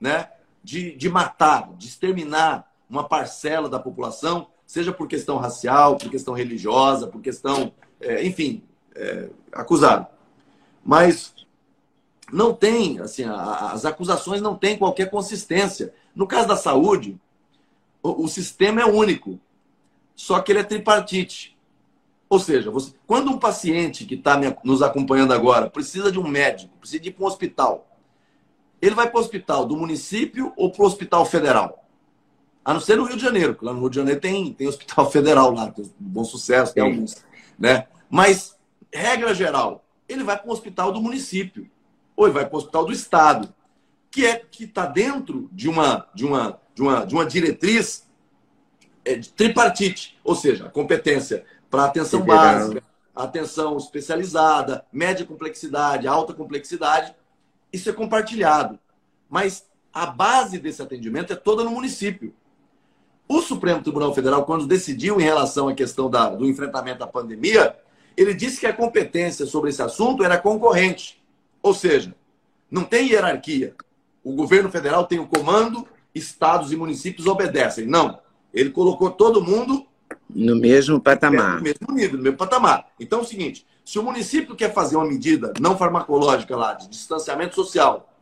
[0.00, 0.30] né,
[0.64, 6.32] de, de matar, de exterminar uma parcela da população, seja por questão racial, por questão
[6.32, 8.62] religiosa, por questão, é, enfim,
[8.94, 10.06] é, acusado.
[10.82, 11.34] Mas
[12.32, 15.94] não tem, assim, a, as acusações não têm qualquer consistência.
[16.14, 17.18] No caso da saúde,
[18.02, 19.38] o, o sistema é único,
[20.14, 21.56] só que ele é tripartite.
[22.28, 26.76] Ou seja, você, quando um paciente que está nos acompanhando agora precisa de um médico,
[26.78, 27.86] precisa ir para um hospital,
[28.82, 31.84] ele vai para o hospital do município ou para o hospital federal?
[32.62, 34.68] A não ser no Rio de Janeiro, porque lá no Rio de Janeiro tem, tem
[34.68, 37.24] hospital federal lá, tem bom sucesso, tem alguns.
[37.58, 37.86] Né?
[38.10, 38.56] Mas,
[38.92, 41.68] regra geral, ele vai para o hospital do município
[42.18, 43.54] ou ele vai para o hospital do estado
[44.10, 48.08] que é que está dentro de uma, de uma, de uma, de uma diretriz
[49.04, 52.82] é, de tripartite, ou seja, a competência para atenção básica,
[53.14, 57.14] atenção especializada, média complexidade, alta complexidade,
[57.72, 58.80] isso é compartilhado.
[59.30, 62.34] Mas a base desse atendimento é toda no município.
[63.28, 67.76] O Supremo Tribunal Federal, quando decidiu em relação à questão da, do enfrentamento à pandemia,
[68.16, 71.22] ele disse que a competência sobre esse assunto era concorrente.
[71.62, 72.14] Ou seja,
[72.70, 73.74] não tem hierarquia
[74.28, 77.86] o governo federal tem o comando, estados e municípios obedecem.
[77.86, 78.18] Não.
[78.52, 79.86] Ele colocou todo mundo
[80.28, 81.56] no mesmo patamar.
[81.56, 82.88] No mesmo nível, no mesmo patamar.
[83.00, 86.88] Então é o seguinte: se o município quer fazer uma medida não farmacológica lá, de
[86.88, 88.12] distanciamento social,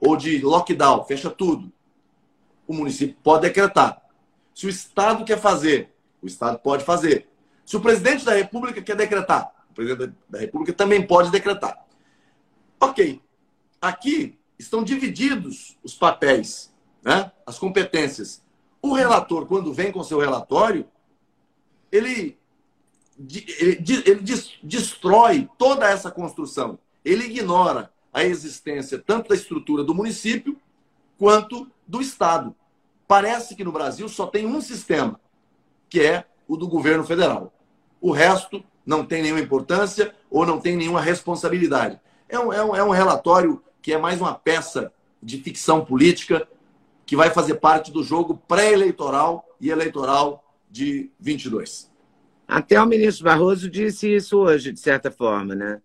[0.00, 1.70] ou de lockdown, fecha tudo,
[2.66, 4.02] o município pode decretar.
[4.52, 7.28] Se o Estado quer fazer, o Estado pode fazer.
[7.64, 11.78] Se o presidente da República quer decretar, o presidente da República também pode decretar.
[12.82, 13.22] Ok.
[13.80, 17.30] Aqui, estão divididos os papéis, né?
[17.46, 18.42] as competências.
[18.82, 20.84] O relator, quando vem com seu relatório,
[21.92, 22.36] ele,
[23.16, 24.22] ele, ele
[24.64, 26.76] destrói toda essa construção.
[27.04, 30.58] Ele ignora a existência tanto da estrutura do município
[31.16, 32.52] quanto do Estado.
[33.06, 35.20] Parece que no Brasil só tem um sistema,
[35.88, 37.54] que é o do governo federal.
[38.00, 42.00] O resto não tem nenhuma importância ou não tem nenhuma responsabilidade.
[42.32, 44.90] É um, é um, é um relatório que é mais uma peça
[45.22, 46.48] de ficção política
[47.04, 51.92] que vai fazer parte do jogo pré-eleitoral e eleitoral de 22.
[52.48, 55.82] Até o ministro Barroso disse isso hoje, de certa forma, né?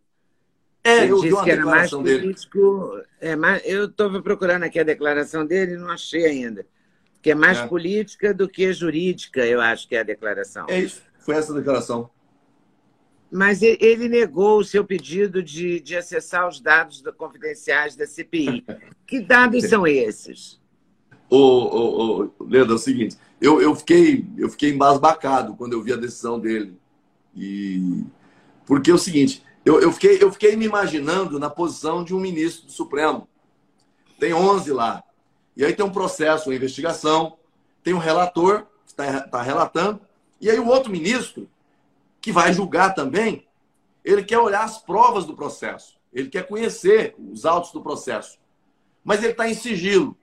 [0.81, 3.01] É, Ele eu disse que era mais político.
[3.19, 6.65] É, mais, eu estava procurando aqui a declaração dele e não achei ainda.
[7.21, 7.67] Que é mais é.
[7.67, 10.65] política do que jurídica, eu acho que é a declaração.
[10.69, 12.09] É isso, foi essa a declaração.
[13.31, 18.65] Mas ele negou o seu pedido de, de acessar os dados confidenciais da CPI.
[19.05, 20.59] que dados são esses?
[21.29, 25.83] Ô, ô, ô, Leda, é o seguinte, eu, eu, fiquei, eu fiquei embasbacado quando eu
[25.83, 26.77] vi a decisão dele.
[27.35, 28.05] E...
[28.65, 32.19] Porque é o seguinte, eu, eu, fiquei, eu fiquei me imaginando na posição de um
[32.19, 33.27] ministro do Supremo.
[34.17, 35.03] Tem 11 lá.
[35.55, 37.37] E aí tem um processo, uma investigação,
[37.83, 39.99] tem um relator que está tá relatando,
[40.39, 41.49] e aí o outro ministro
[42.27, 43.47] que vai julgar também,
[44.03, 48.37] ele quer olhar as provas do processo, ele quer conhecer os autos do processo,
[49.01, 50.13] mas ele está em sigilo.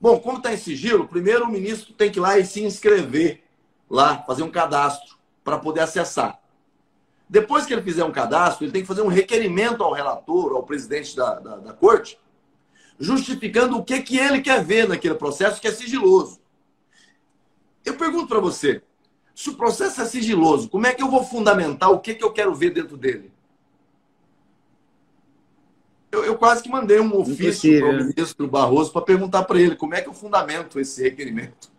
[0.00, 3.44] Bom, como está em sigilo, primeiro o ministro tem que ir lá e se inscrever
[3.88, 6.40] lá, fazer um cadastro para poder acessar.
[7.28, 10.64] Depois que ele fizer um cadastro, ele tem que fazer um requerimento ao relator, ao
[10.64, 12.18] presidente da, da, da corte,
[12.98, 16.40] justificando o que, que ele quer ver naquele processo que é sigiloso.
[17.84, 18.82] Eu pergunto para você,
[19.40, 22.30] se o processo é sigiloso, como é que eu vou fundamentar o que, que eu
[22.30, 23.32] quero ver dentro dele?
[26.12, 29.76] Eu, eu quase que mandei um ofício para o ministro Barroso para perguntar para ele
[29.76, 31.72] como é que eu fundamento esse requerimento.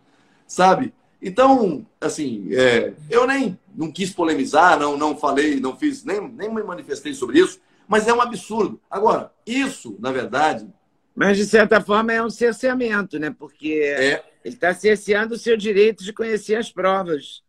[0.44, 0.92] Sabe?
[1.22, 6.52] Então, assim, é, eu nem não quis polemizar, não, não falei, não fiz, nem, nem
[6.52, 8.80] me manifestei sobre isso, mas é um absurdo.
[8.90, 10.66] Agora, isso, na verdade.
[11.14, 13.30] Mas, de certa forma, é um cerceamento, né?
[13.30, 17.40] Porque é, ele está cerceando o seu direito de conhecer as provas.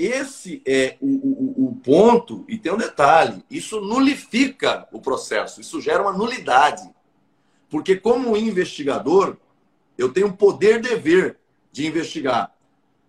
[0.00, 5.78] Esse é o, o, o, ponto, e tem um detalhe: isso nulifica o processo, isso
[5.78, 6.88] gera uma nulidade.
[7.68, 9.36] Porque, como investigador,
[9.98, 11.36] eu tenho poder-dever
[11.70, 12.50] de investigar.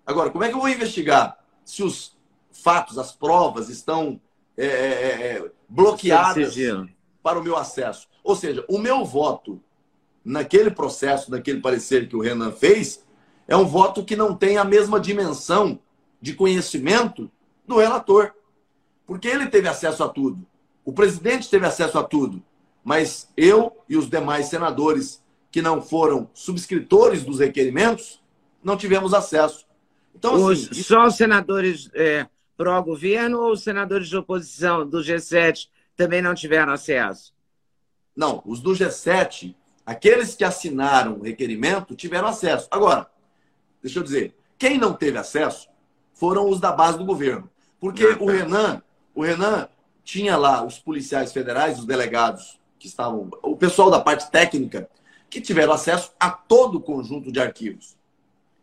[0.05, 2.13] Agora, como é que eu vou investigar se os
[2.51, 4.19] fatos, as provas estão
[4.57, 6.57] é, é, é, é bloqueadas
[7.23, 8.09] para o meu acesso?
[8.21, 9.63] Ou seja, o meu voto
[10.25, 13.01] naquele processo, naquele parecer que o Renan fez,
[13.47, 15.79] é um voto que não tem a mesma dimensão
[16.21, 17.29] de conhecimento
[17.67, 18.33] do relator.
[19.05, 20.45] Porque ele teve acesso a tudo.
[20.85, 22.41] O presidente teve acesso a tudo.
[22.83, 28.21] Mas eu e os demais senadores que não foram subscritores dos requerimentos
[28.63, 29.65] não tivemos acesso.
[30.15, 35.67] Então, assim, os, só os senadores é, pró-governo ou os senadores de oposição do G7
[35.95, 37.33] também não tiveram acesso?
[38.15, 39.55] Não, os do G7,
[39.85, 42.67] aqueles que assinaram o requerimento, tiveram acesso.
[42.69, 43.09] Agora,
[43.81, 45.70] deixa eu dizer, quem não teve acesso
[46.21, 47.49] foram os da base do governo.
[47.79, 48.83] Porque o Renan,
[49.15, 49.67] o Renan
[50.03, 54.87] tinha lá os policiais federais, os delegados que estavam, o pessoal da parte técnica,
[55.31, 57.97] que tiveram acesso a todo o conjunto de arquivos.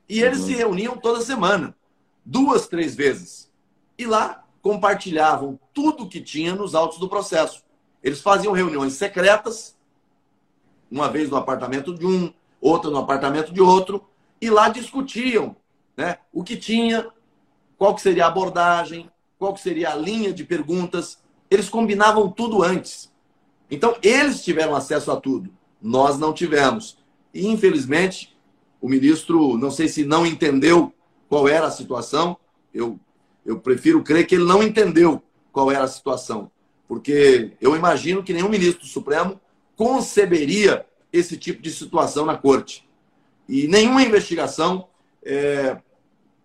[0.08, 0.46] E eles uhum.
[0.46, 1.74] se reuniam toda semana,
[2.24, 3.50] duas, três vezes.
[3.98, 7.64] E lá compartilhavam tudo que tinha nos autos do processo.
[8.04, 9.76] Eles faziam reuniões secretas,
[10.88, 14.08] uma vez no apartamento de um, outra no apartamento de outro,
[14.40, 15.56] e lá discutiam
[15.96, 17.10] né, o que tinha,
[17.78, 21.18] qual que seria a abordagem, qual que seria a linha de perguntas.
[21.48, 23.10] Eles combinavam tudo antes.
[23.70, 25.50] Então, eles tiveram acesso a tudo.
[25.80, 26.98] Nós não tivemos.
[27.32, 28.36] E, infelizmente,
[28.80, 30.92] o ministro, não sei se não entendeu
[31.28, 32.36] qual era a situação.
[32.74, 32.98] Eu,
[33.46, 36.50] eu prefiro crer que ele não entendeu qual era a situação.
[36.88, 39.40] Porque eu imagino que nenhum ministro do Supremo
[39.76, 42.88] conceberia esse tipo de situação na corte.
[43.48, 44.88] E nenhuma investigação
[45.22, 45.78] é,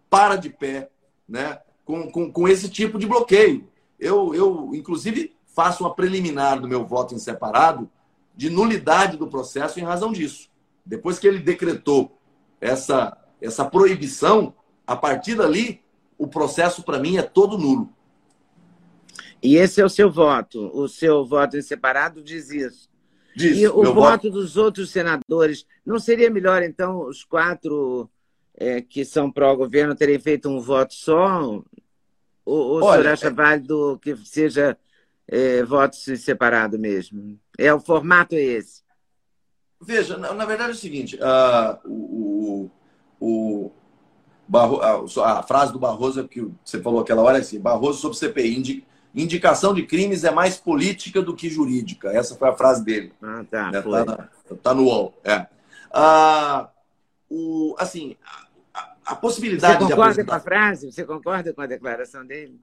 [0.09, 0.89] para de pé
[1.33, 3.67] né, com, com, com esse tipo de bloqueio.
[3.99, 7.89] Eu, eu, inclusive, faço uma preliminar do meu voto em separado
[8.35, 10.47] de nulidade do processo em razão disso.
[10.85, 12.15] Depois que ele decretou
[12.61, 14.53] essa, essa proibição,
[14.85, 15.81] a partir dali,
[16.19, 17.89] o processo, para mim, é todo nulo.
[19.41, 20.69] E esse é o seu voto.
[20.71, 22.89] O seu voto em separado diz isso.
[23.35, 28.07] Diz, e o voto, voto dos outros senadores, não seria melhor, então, os quatro
[28.63, 31.41] é, que são pró-governo terem feito um voto só?
[31.43, 31.63] Ou,
[32.45, 33.31] ou Olha, o senhor acha é...
[33.31, 34.77] válido que seja
[35.27, 37.39] é, voto separado mesmo?
[37.57, 38.81] É, o formato é esse?
[39.81, 42.71] Veja, na, na verdade é o seguinte, uh, o,
[43.19, 43.71] o,
[44.47, 48.17] Barro, a, a, frase do Barroso que você falou aquela hora é assim: Barroso sobre
[48.17, 48.85] CPI.
[49.13, 52.09] indicação de crimes é mais política do que jurídica.
[52.09, 53.11] Essa foi a frase dele.
[53.21, 53.71] Ah, tá.
[53.71, 53.81] Né?
[53.81, 54.29] Tá,
[54.61, 55.19] tá, no UOL.
[55.23, 55.47] É.
[55.91, 56.69] Ah,
[57.29, 58.15] o, assim,
[59.05, 60.31] a, possibilidade Você concorda apresentar...
[60.31, 60.91] com a frase?
[60.91, 62.59] Você concorda com a declaração dele?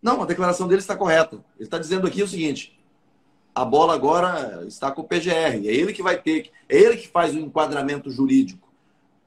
[0.00, 1.36] Não, a declaração dele está correta.
[1.56, 2.78] Ele está dizendo aqui o seguinte:
[3.54, 5.66] a bola agora está com o PGR.
[5.66, 8.68] É ele que vai ter, é ele que faz o enquadramento jurídico.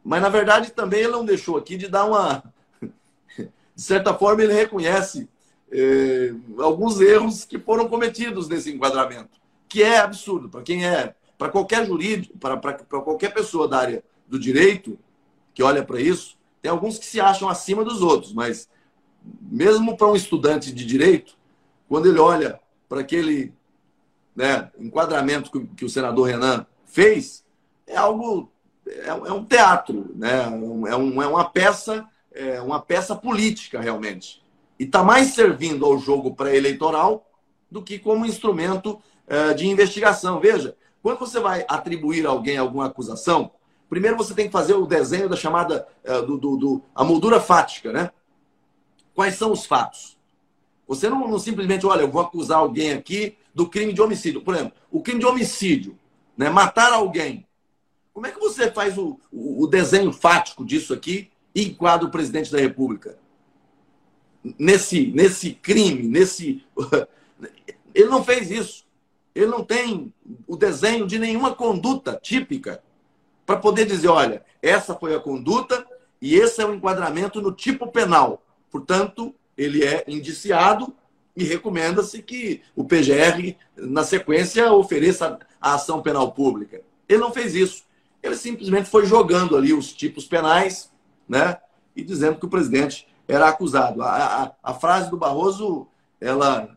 [0.04, 2.44] Mas na verdade também ele não deixou aqui de dar uma,
[3.40, 5.28] de certa forma ele reconhece
[5.72, 11.50] eh, alguns erros que foram cometidos nesse enquadramento, que é absurdo para quem é, para
[11.50, 14.98] qualquer jurídico, para qualquer pessoa da área do direito
[15.54, 18.68] que olha para isso, tem alguns que se acham acima dos outros, mas
[19.40, 21.38] mesmo para um estudante de direito,
[21.88, 23.54] quando ele olha para aquele
[24.36, 27.46] né, enquadramento que, que, o senador Renan fez,
[27.86, 28.50] é algo,
[28.84, 30.46] é, é um teatro, né?
[30.90, 34.44] é, um, é uma peça, é uma peça política realmente.
[34.80, 37.30] E está mais servindo ao jogo pré-eleitoral
[37.70, 40.40] do que como instrumento é, de investigação.
[40.40, 43.52] Veja, quando você vai atribuir a alguém alguma acusação,
[43.90, 47.40] primeiro você tem que fazer o desenho da chamada é, do, do, do, a moldura
[47.40, 48.12] fática, né?
[49.14, 50.18] Quais são os fatos?
[50.88, 54.42] Você não, não, simplesmente, olha, eu vou acusar alguém aqui do crime de homicídio.
[54.42, 55.98] Por exemplo, o crime de homicídio,
[56.38, 56.50] né?
[56.50, 57.48] matar alguém.
[58.14, 62.12] Como é que você faz o, o, o desenho fático disso aqui e enquadra o
[62.12, 63.18] presidente da República?
[64.60, 66.64] Nesse, nesse crime, nesse.
[67.94, 68.86] Ele não fez isso.
[69.34, 70.14] Ele não tem
[70.48, 72.84] o desenho de nenhuma conduta típica
[73.46, 75.86] para poder dizer, olha, essa foi a conduta
[76.22, 78.44] e esse é o enquadramento no tipo penal.
[78.72, 80.94] Portanto, ele é indiciado
[81.36, 86.82] e recomenda-se que o PGR, na sequência, ofereça a ação penal pública.
[87.08, 87.84] Ele não fez isso.
[88.24, 90.92] Ele simplesmente foi jogando ali os tipos penais,
[91.28, 91.58] né?
[91.96, 94.02] E dizendo que o presidente era acusado.
[94.02, 95.88] A, a, a frase do Barroso,
[96.20, 96.76] ela,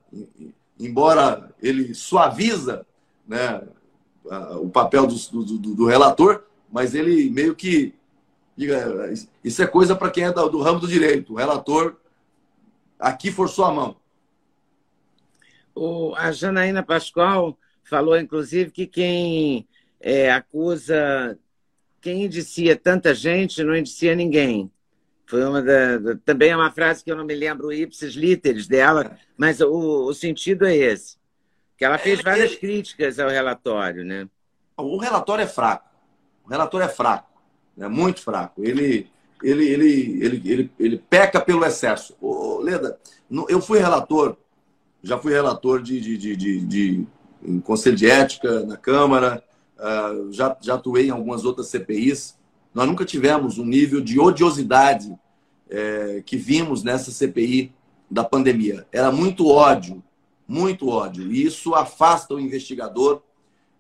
[0.79, 2.87] embora ele suaviza
[3.27, 3.63] né,
[4.61, 7.95] o papel do, do, do, do relator, mas ele meio que
[8.59, 9.13] diga,
[9.45, 11.33] isso é coisa para quem é do, ramo do direito.
[11.33, 11.97] O relator
[12.99, 13.97] aqui forçou a mão.
[15.73, 19.65] O, a Janaína Pascoal falou, inclusive, que quem
[20.01, 21.39] é, acusa,
[22.01, 24.69] quem indicia tanta gente, não indicia ninguém.
[25.25, 28.67] Foi uma da, também é uma frase que eu não me lembro o ipsis literis
[28.67, 31.17] dela, mas o, o sentido é esse.
[31.77, 34.29] Que ela fez é, várias críticas ao relatório, né?
[34.77, 35.88] O relatório é fraco.
[36.49, 37.29] O relatório é fraco,
[37.79, 38.65] é muito fraco.
[38.65, 39.09] Ele,
[39.43, 42.17] ele, ele, ele, ele, ele peca pelo excesso.
[42.21, 42.99] Ô, Leda,
[43.49, 44.37] eu fui relator
[45.03, 47.07] já fui relator de, de, de, de, de
[47.43, 49.43] em conselho de ética na Câmara,
[49.79, 52.37] uh, já, já atuei em algumas outras CPIs.
[52.75, 55.17] Nós nunca tivemos um nível de odiosidade
[55.71, 57.73] é, que vimos nessa CPI
[58.11, 58.87] da pandemia.
[58.93, 60.03] Era muito ódio,
[60.47, 61.31] muito ódio.
[61.31, 63.23] E isso afasta o investigador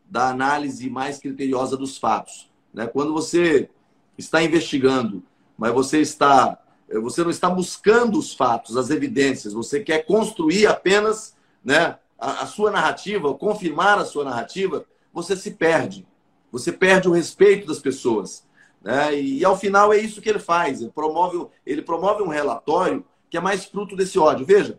[0.08, 2.50] da análise mais criteriosa dos fatos.
[2.78, 2.86] Né?
[2.86, 3.68] Quando você
[4.16, 5.20] está investigando,
[5.56, 6.56] mas você está
[7.02, 12.46] você não está buscando os fatos, as evidências, você quer construir apenas né, a, a
[12.46, 16.06] sua narrativa, confirmar a sua narrativa, você se perde.
[16.50, 18.42] Você perde o respeito das pessoas.
[18.80, 19.20] Né?
[19.20, 20.80] E, e, ao final é isso que ele faz.
[20.80, 24.46] Ele promove, ele promove um relatório que é mais fruto desse ódio.
[24.46, 24.78] Veja,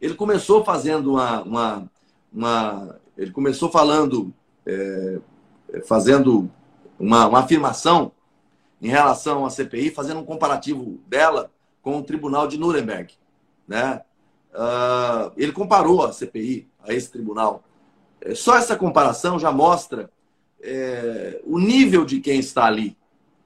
[0.00, 1.42] ele começou fazendo uma.
[1.42, 1.90] uma,
[2.32, 4.32] uma ele começou falando,
[4.64, 5.18] é,
[5.86, 6.48] fazendo
[6.98, 8.12] uma, uma afirmação
[8.80, 11.50] em relação à CPI, fazendo um comparativo dela
[11.82, 13.14] com o Tribunal de Nuremberg.
[13.66, 14.00] Né?
[14.52, 17.62] Uh, ele comparou a CPI a esse tribunal.
[18.20, 20.10] É, só essa comparação já mostra
[20.62, 22.96] é, o nível de quem está ali.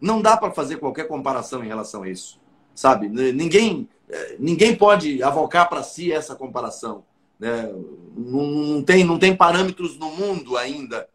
[0.00, 2.40] Não dá para fazer qualquer comparação em relação a isso.
[2.74, 3.08] Sabe?
[3.08, 7.04] Ninguém, é, ninguém pode avocar para si essa comparação.
[7.38, 7.72] Né?
[8.16, 11.08] Não, não, tem, não tem parâmetros no mundo ainda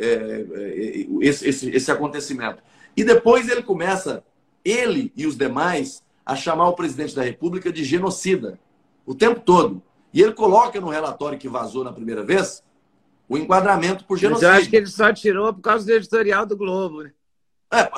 [0.00, 2.62] é, é esse, esse, esse acontecimento.
[2.96, 4.24] E depois ele começa,
[4.64, 8.58] ele e os demais, a chamar o presidente da República de genocida
[9.06, 9.82] o tempo todo.
[10.12, 12.62] E ele coloca no relatório que vazou na primeira vez
[13.28, 14.48] o enquadramento por genocídio.
[14.48, 17.02] Mas eu acho que ele só tirou por causa do editorial do Globo.
[17.02, 17.12] Né?
[17.72, 17.90] É,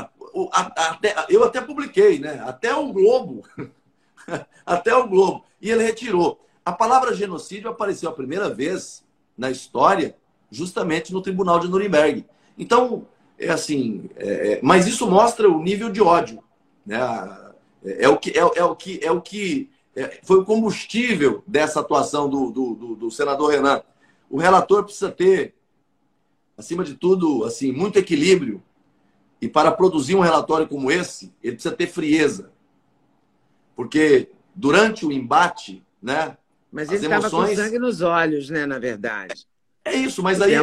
[0.53, 2.43] até, eu até publiquei, né?
[2.45, 3.43] Até o Globo.
[4.65, 5.45] até o Globo.
[5.61, 6.47] E ele retirou.
[6.65, 9.05] A palavra genocídio apareceu a primeira vez
[9.37, 10.17] na história
[10.53, 12.27] justamente no Tribunal de Nuremberg.
[12.57, 13.07] Então,
[13.39, 16.45] é assim, é, é, mas isso mostra o nível de ódio,
[16.87, 17.01] né?
[17.85, 21.43] É, é o que é, é, o que é o que é, foi o combustível
[21.47, 23.83] dessa atuação do, do, do, do, senador Renan.
[24.31, 25.55] O relator precisa ter,
[26.57, 28.63] acima de tudo, assim, muito equilíbrio
[29.41, 32.53] E para produzir um relatório como esse, ele precisa ter frieza.
[33.75, 36.37] Porque durante o embate, né?
[36.71, 37.51] Mas ele estava emoções...
[37.51, 39.47] com sangue nos olhos, né, na verdade.
[39.85, 40.55] É isso, mas o aí.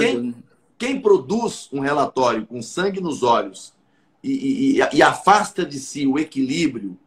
[0.00, 0.34] Quem,
[0.78, 3.74] quem, produz um relatório com sangue nos olhos
[4.22, 6.98] e, e, e afasta de si o equilíbrio,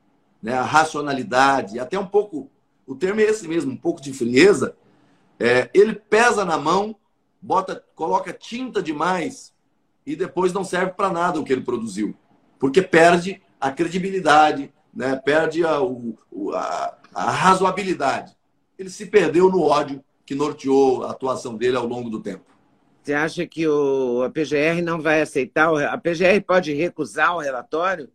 [0.41, 2.49] né, a racionalidade, até um pouco,
[2.85, 4.75] o termo é esse mesmo, um pouco de frieza,
[5.39, 6.95] é, ele pesa na mão,
[7.41, 9.53] bota, coloca tinta demais
[10.05, 12.15] e depois não serve para nada o que ele produziu,
[12.59, 16.15] porque perde a credibilidade, né, perde a, o,
[16.53, 18.35] a, a razoabilidade.
[18.77, 22.43] Ele se perdeu no ódio que norteou a atuação dele ao longo do tempo.
[23.01, 25.71] Você acha que o, a PGR não vai aceitar?
[25.71, 28.09] O, a PGR pode recusar o relatório?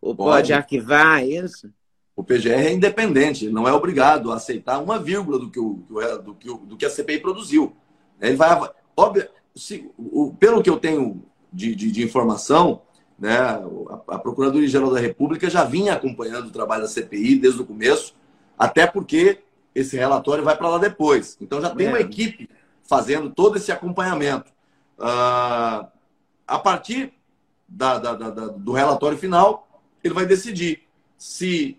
[0.00, 1.70] Ou pode, pode arquivar isso?
[2.14, 5.82] O PGR é independente, não é obrigado a aceitar uma vírgula do que, o,
[6.22, 7.74] do que, do que a CPI produziu.
[8.20, 8.70] Ele vai.
[8.94, 12.82] Óbvio, se, o, pelo que eu tenho de, de, de informação,
[13.18, 13.64] né, a,
[14.08, 18.14] a Procuradoria-Geral da República já vinha acompanhando o trabalho da CPI desde o começo,
[18.58, 19.38] até porque
[19.74, 21.36] esse relatório vai para lá depois.
[21.40, 22.48] Então já tem uma equipe
[22.82, 24.52] fazendo todo esse acompanhamento.
[24.98, 25.86] Uh,
[26.46, 27.12] a partir
[27.68, 29.66] da, da, da, do relatório final,
[30.02, 30.82] ele vai decidir
[31.16, 31.78] se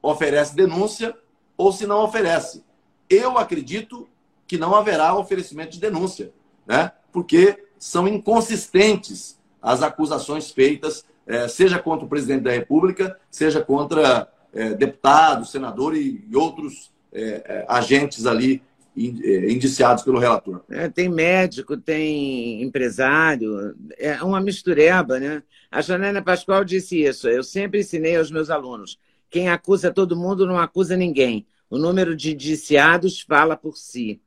[0.00, 1.16] oferece denúncia
[1.56, 2.64] ou se não oferece.
[3.08, 4.08] Eu acredito
[4.46, 6.32] que não haverá oferecimento de denúncia,
[6.66, 6.92] né?
[7.12, 14.28] porque são inconsistentes as acusações feitas, eh, seja contra o presidente da República, seja contra
[14.52, 18.62] eh, deputados, senador e, outros eh, agentes ali
[18.96, 20.62] indiciados pelo relator.
[20.70, 25.42] É, tem médico, tem empresário, é uma mistureba, né?
[25.70, 27.28] A Janela Pascoal disse isso.
[27.28, 28.98] Eu sempre ensinei aos meus alunos:
[29.28, 31.46] quem acusa todo mundo não acusa ninguém.
[31.68, 34.20] O número de indiciados fala por si.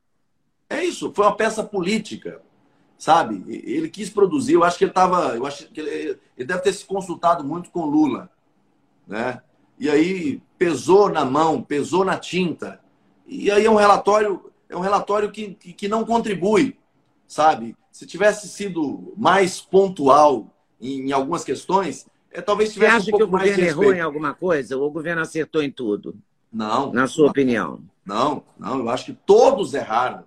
[0.70, 2.42] É isso, foi uma peça política,
[2.98, 3.42] sabe?
[3.48, 6.74] Ele quis produzir, eu acho que ele estava, eu acho que ele, ele, deve ter
[6.74, 8.30] se consultado muito com Lula,
[9.08, 9.42] né?
[9.80, 12.80] E aí pesou na mão, pesou na tinta.
[13.26, 16.78] E aí é um relatório, é um relatório que, que, que não contribui,
[17.28, 17.76] sabe?
[17.92, 20.48] Se tivesse sido mais pontual
[20.80, 24.02] em, em algumas questões, é, talvez tivesse Você acha um que o governo errou em
[24.02, 26.16] alguma coisa ou o governo acertou em tudo?
[26.52, 26.92] Não.
[26.92, 27.82] Na sua não, opinião?
[28.06, 28.80] Não, não.
[28.80, 30.24] Eu acho que todos erraram.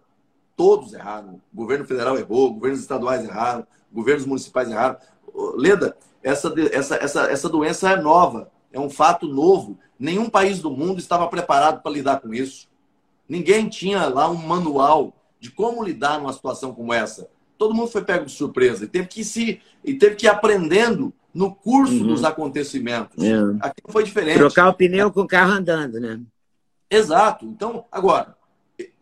[0.57, 1.41] Todos erraram.
[1.53, 4.97] O governo federal errou, governos estaduais erraram, governos municipais erraram.
[5.57, 9.79] Leda, essa, essa, essa, essa doença é nova, é um fato novo.
[9.99, 12.68] Nenhum país do mundo estava preparado para lidar com isso.
[13.29, 17.29] Ninguém tinha lá um manual de como lidar numa situação como essa.
[17.57, 21.12] Todo mundo foi pego de surpresa e teve que se e teve que ir aprendendo
[21.33, 22.09] no curso uhum.
[22.09, 23.23] dos acontecimentos.
[23.23, 23.35] É.
[23.61, 24.39] Aqui foi diferente.
[24.39, 26.21] Trocar o pneu com o carro andando, né?
[26.91, 27.47] Exato.
[27.47, 28.37] Então, agora,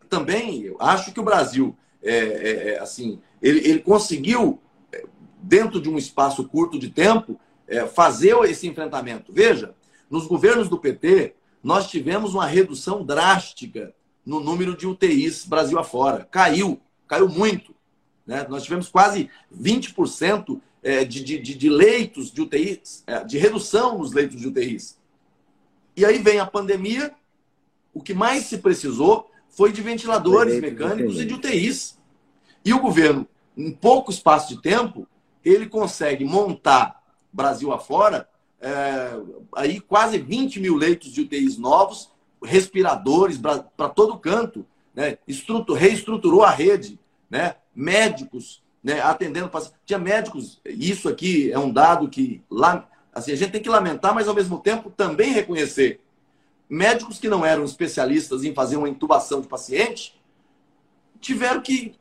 [0.09, 4.59] também eu acho que o Brasil, é, é, é assim, ele, ele conseguiu,
[4.91, 5.05] é,
[5.41, 7.39] dentro de um espaço curto de tempo,
[7.69, 9.31] é, fazer esse enfrentamento.
[9.31, 9.73] Veja,
[10.09, 13.93] nos governos do PT, nós tivemos uma redução drástica
[14.25, 16.27] no número de UTIs Brasil afora.
[16.29, 17.75] Caiu, caiu muito.
[18.25, 18.45] Né?
[18.49, 24.11] Nós tivemos quase 20% é, de, de, de, leitos de UTIs, é, de redução nos
[24.13, 24.97] leitos de UTIs.
[25.95, 27.13] E aí vem a pandemia,
[27.93, 31.99] o que mais se precisou foi de ventiladores mecânicos e de UTIs.
[32.63, 35.07] E o governo, em pouco espaço de tempo,
[35.43, 36.98] ele consegue montar
[37.31, 38.27] Brasil afora
[38.61, 39.19] é,
[39.55, 42.11] aí quase 20 mil leitos de UTIs novos,
[42.43, 45.17] respiradores para todo canto, né?
[45.27, 46.99] Estrutur, reestruturou a rede,
[47.29, 47.55] né?
[47.75, 49.49] médicos né, atendendo.
[49.85, 54.13] Tinha médicos, isso aqui é um dado que lá, assim, a gente tem que lamentar,
[54.13, 56.01] mas ao mesmo tempo também reconhecer.
[56.69, 60.19] Médicos que não eram especialistas em fazer uma intubação de paciente
[61.19, 61.95] tiveram que,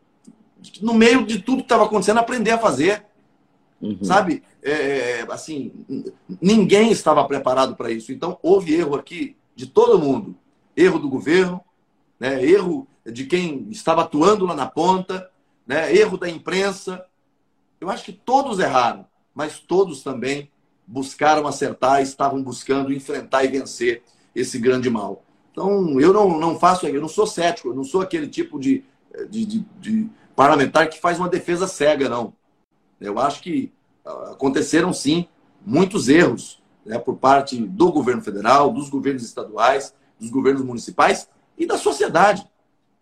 [0.81, 3.05] no meio de tudo que estava acontecendo, aprender a fazer.
[3.81, 4.03] Uhum.
[4.03, 4.43] Sabe?
[4.62, 5.72] É, é, assim,
[6.41, 8.12] ninguém estava preparado para isso.
[8.12, 10.35] Então, houve erro aqui de todo mundo.
[10.76, 11.61] Erro do governo,
[12.18, 12.45] né?
[12.45, 15.31] erro de quem estava atuando lá na ponta,
[15.66, 15.95] né?
[15.95, 17.05] erro da imprensa.
[17.81, 20.51] Eu acho que todos erraram, mas todos também
[20.87, 24.03] buscaram acertar, estavam buscando enfrentar e vencer
[24.35, 25.22] esse grande mal.
[25.53, 28.85] Então, eu não, não faço, eu não sou cético, eu não sou aquele tipo de,
[29.29, 32.33] de, de, de parlamentar que faz uma defesa cega, não.
[33.01, 33.73] Eu acho que
[34.05, 35.29] ah, aconteceram, sim,
[35.65, 41.67] muitos erros né, por parte do governo federal, dos governos estaduais, dos governos municipais e
[41.67, 42.47] da sociedade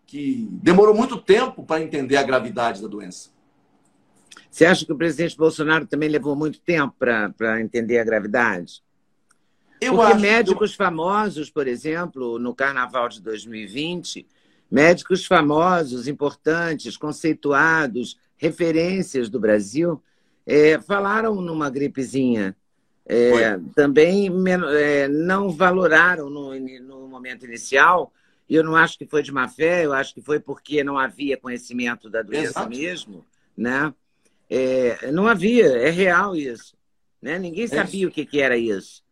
[0.05, 3.29] que demorou muito tempo para entender a gravidade da doença.
[4.49, 8.81] Você acha que o presidente Bolsonaro também levou muito tempo para entender a gravidade?
[9.79, 14.25] Eu Porque acho médicos famosos, por exemplo, no Carnaval de 2020,
[14.71, 20.01] médicos famosos, importantes, conceituados, referências do Brasil,
[20.45, 22.55] é, falaram numa gripezinha.
[23.09, 24.29] É, também
[24.75, 28.11] é, não valoraram no, no momento inicial,
[28.49, 30.97] e eu não acho que foi de má fé, eu acho que foi porque não
[30.97, 32.69] havia conhecimento da doença Exato.
[32.69, 33.25] mesmo,
[33.55, 33.93] né?
[34.49, 36.75] É, não havia, é real isso.
[37.21, 37.37] Né?
[37.39, 38.09] Ninguém é sabia isso.
[38.09, 39.03] o que, que era isso.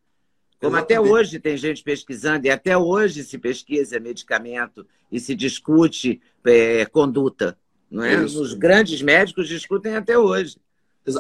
[0.60, 6.22] Como até hoje tem gente pesquisando, e até hoje se pesquisa medicamento e se discute
[6.46, 7.58] é, conduta.
[7.90, 8.18] Não é?
[8.18, 10.58] Os grandes médicos discutem até hoje.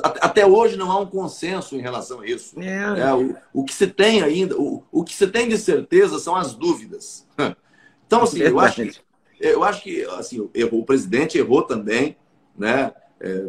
[0.03, 2.59] Até hoje não há um consenso em relação a isso.
[2.59, 2.99] É.
[2.99, 6.35] É, o, o, que se tem ainda, o, o que se tem de certeza são
[6.35, 7.25] as dúvidas.
[8.07, 9.01] Então, assim, eu acho que,
[9.39, 12.15] eu acho que assim, errou, o presidente errou também,
[12.55, 12.93] né?
[13.19, 13.43] É,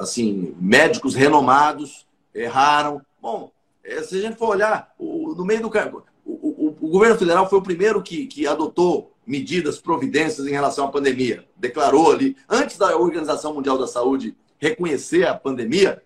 [0.00, 3.00] assim, médicos renomados erraram.
[3.22, 3.50] Bom,
[3.82, 7.48] é, se a gente for olhar, o, no meio do o, o, o, governo federal
[7.48, 11.44] foi o primeiro que, que adotou medidas, providências em relação à pandemia.
[11.56, 16.02] Declarou ali, antes da Organização Mundial da Saúde reconhecer a pandemia,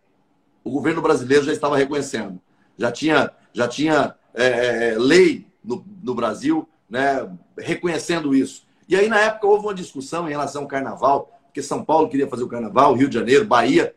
[0.65, 2.41] o governo brasileiro já estava reconhecendo.
[2.77, 8.67] Já tinha, já tinha é, é, é, lei no, no Brasil né, reconhecendo isso.
[8.89, 12.29] E aí, na época, houve uma discussão em relação ao carnaval, porque São Paulo queria
[12.29, 13.95] fazer o carnaval, Rio de Janeiro, Bahia.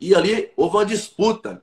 [0.00, 1.62] E ali houve uma disputa.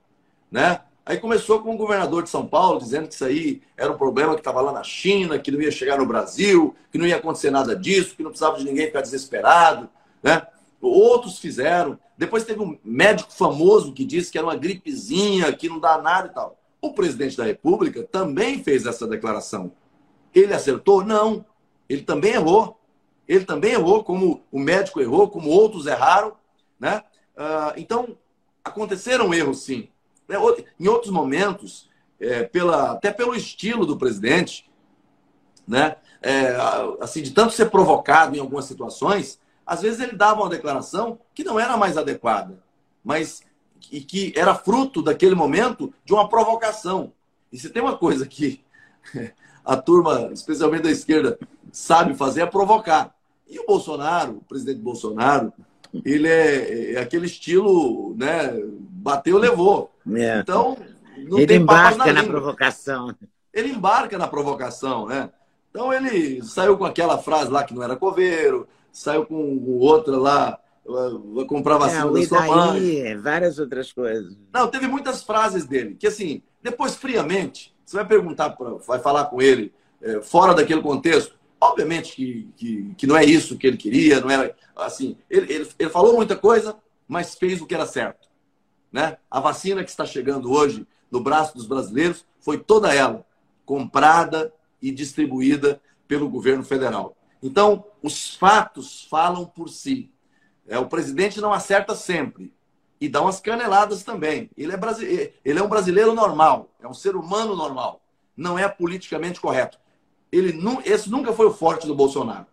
[0.51, 0.81] Né?
[1.05, 4.35] Aí começou com o governador de São Paulo dizendo que isso aí era um problema
[4.35, 7.49] que estava lá na China, que não ia chegar no Brasil, que não ia acontecer
[7.49, 9.89] nada disso, que não precisava de ninguém ficar desesperado.
[10.21, 10.45] Né?
[10.79, 11.97] Outros fizeram.
[12.17, 16.27] Depois teve um médico famoso que disse que era uma gripezinha, que não dá nada
[16.27, 16.57] e tal.
[16.79, 19.71] O presidente da República também fez essa declaração.
[20.33, 21.03] Ele acertou?
[21.03, 21.43] Não.
[21.89, 22.79] Ele também errou.
[23.27, 26.33] Ele também errou, como o médico errou, como outros erraram.
[26.79, 27.03] Né?
[27.35, 28.17] Uh, então,
[28.63, 29.89] aconteceram erros, sim.
[30.31, 30.37] Né?
[30.79, 34.69] Em outros momentos, é, pela, até pelo estilo do presidente,
[35.67, 35.95] né?
[36.21, 36.55] É,
[36.99, 41.43] assim, de tanto ser provocado em algumas situações, às vezes ele dava uma declaração que
[41.43, 42.61] não era mais adequada,
[43.03, 43.41] mas
[43.91, 47.11] e que era fruto daquele momento de uma provocação.
[47.51, 48.63] E se tem uma coisa que
[49.65, 51.39] a turma, especialmente da esquerda,
[51.71, 53.15] sabe fazer é provocar.
[53.49, 55.51] E o Bolsonaro, o presidente Bolsonaro,
[56.05, 58.53] ele é, é aquele estilo, né?
[58.89, 59.91] Bateu, levou.
[60.15, 60.39] É.
[60.39, 60.77] Então,
[61.17, 63.15] não ele embarca na, na provocação.
[63.53, 65.29] Ele embarca na provocação, né?
[65.69, 70.59] Então ele saiu com aquela frase lá que não era coveiro, saiu com outra lá,
[71.33, 73.17] vai comprar vacina é, da sua mãe.
[73.17, 74.35] Várias outras coisas.
[74.53, 79.25] Não, teve muitas frases dele, que assim, depois friamente, você vai perguntar, pra, vai falar
[79.25, 83.77] com ele, é, fora daquele contexto, obviamente que, que, que, não é isso que ele
[83.77, 86.75] queria, não era assim, ele, ele, ele falou muita coisa,
[87.07, 88.30] mas fez o que era certo.
[88.91, 89.17] Né?
[89.29, 93.25] A vacina que está chegando hoje no braço dos brasileiros foi toda ela
[93.65, 97.15] comprada e distribuída pelo governo federal.
[97.41, 100.11] Então, os fatos falam por si.
[100.67, 102.53] É, o presidente não acerta sempre
[102.99, 104.49] e dá umas caneladas também.
[104.55, 105.33] Ele é, brasile...
[105.43, 108.01] ele é um brasileiro normal, é um ser humano normal.
[108.37, 109.79] Não é politicamente correto.
[110.31, 110.81] Ele nu...
[110.85, 112.45] Esse nunca foi o forte do Bolsonaro.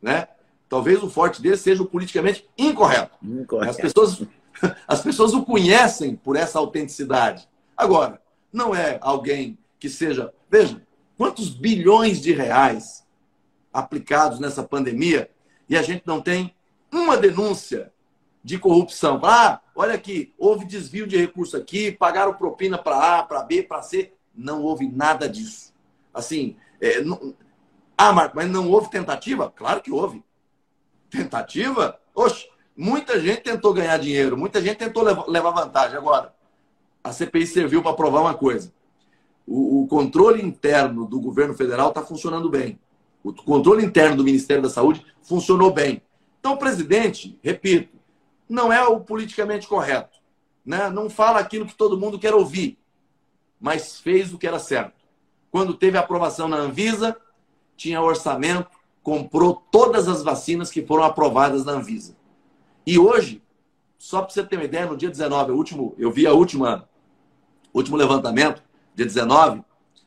[0.00, 0.28] Né?
[0.68, 3.16] Talvez o forte dele seja o politicamente incorreto.
[3.22, 3.70] incorreto.
[3.70, 4.22] As, pessoas...
[4.86, 7.48] As pessoas o conhecem por essa autenticidade.
[7.76, 8.20] Agora,
[8.52, 10.32] não é alguém que seja.
[10.50, 10.82] Veja,
[11.16, 13.06] quantos bilhões de reais
[13.72, 15.30] aplicados nessa pandemia
[15.68, 16.54] e a gente não tem
[16.90, 17.92] uma denúncia
[18.42, 19.20] de corrupção.
[19.24, 23.82] Ah, olha aqui, houve desvio de recurso aqui, pagaram propina para A, para B, para
[23.82, 24.12] C.
[24.34, 25.74] Não houve nada disso.
[26.14, 27.34] Assim, é, não...
[27.98, 29.50] ah, Marco, mas não houve tentativa?
[29.50, 30.22] Claro que houve.
[31.10, 31.98] Tentativa?
[32.14, 35.96] Oxe, muita gente tentou ganhar dinheiro, muita gente tentou levar vantagem.
[35.96, 36.34] Agora,
[37.02, 38.72] a CPI serviu para provar uma coisa.
[39.46, 42.78] O, o controle interno do governo federal está funcionando bem.
[43.22, 46.02] O controle interno do Ministério da Saúde funcionou bem.
[46.40, 47.96] Então, o presidente, repito,
[48.48, 50.18] não é o politicamente correto.
[50.64, 50.90] Né?
[50.90, 52.78] Não fala aquilo que todo mundo quer ouvir,
[53.60, 54.94] mas fez o que era certo.
[55.50, 57.16] Quando teve aprovação na Anvisa,
[57.76, 58.70] tinha orçamento,
[59.02, 62.15] comprou todas as vacinas que foram aprovadas na Anvisa.
[62.86, 63.42] E hoje,
[63.98, 66.88] só para você ter uma ideia, no dia 19, o último, eu vi a última
[67.74, 68.62] último levantamento,
[68.94, 69.62] dia 19,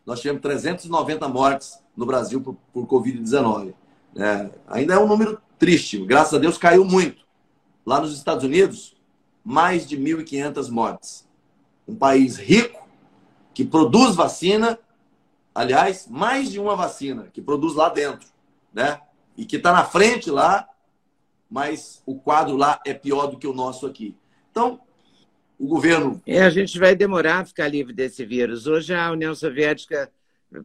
[0.05, 3.73] nós tivemos 390 mortes no Brasil por, por Covid-19.
[4.15, 7.23] É, ainda é um número triste, graças a Deus caiu muito.
[7.85, 8.95] Lá nos Estados Unidos,
[9.43, 11.27] mais de 1.500 mortes.
[11.87, 12.87] Um país rico,
[13.53, 14.79] que produz vacina,
[15.53, 18.27] aliás, mais de uma vacina, que produz lá dentro,
[18.73, 19.01] né?
[19.37, 20.67] E que está na frente lá,
[21.49, 24.15] mas o quadro lá é pior do que o nosso aqui.
[24.51, 24.79] Então,
[25.57, 26.21] o governo.
[26.25, 28.67] É, a gente vai demorar a ficar livre desse vírus.
[28.67, 30.11] Hoje a União Soviética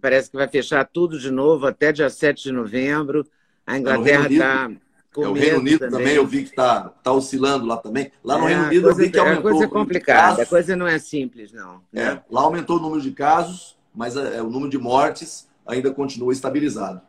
[0.01, 3.27] Parece que vai fechar tudo de novo até dia 7 de novembro.
[3.67, 4.71] A Inglaterra está
[5.17, 5.99] é, o Reino Unido também.
[5.99, 6.15] também.
[6.15, 8.11] eu vi que está tá oscilando lá também.
[8.23, 9.41] Lá no é, Reino Unido eu vi que aumentou.
[9.41, 11.83] A coisa é complicada, a coisa não é simples, não.
[11.93, 12.03] Né?
[12.03, 16.33] É, lá aumentou o número de casos, mas é, o número de mortes ainda continua
[16.33, 17.03] estabilizado.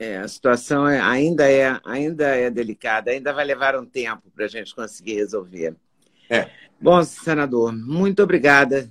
[0.00, 4.46] É, a situação é, ainda, é, ainda é delicada, ainda vai levar um tempo para
[4.46, 5.76] a gente conseguir resolver.
[6.30, 6.48] É.
[6.80, 8.90] Bom, senador, muito obrigada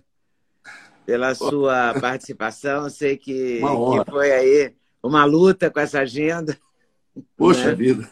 [1.07, 2.83] pela sua participação.
[2.83, 6.55] Eu sei que, que, foi aí uma luta com essa agenda.
[7.35, 7.73] Poxa né?
[7.73, 8.07] vida.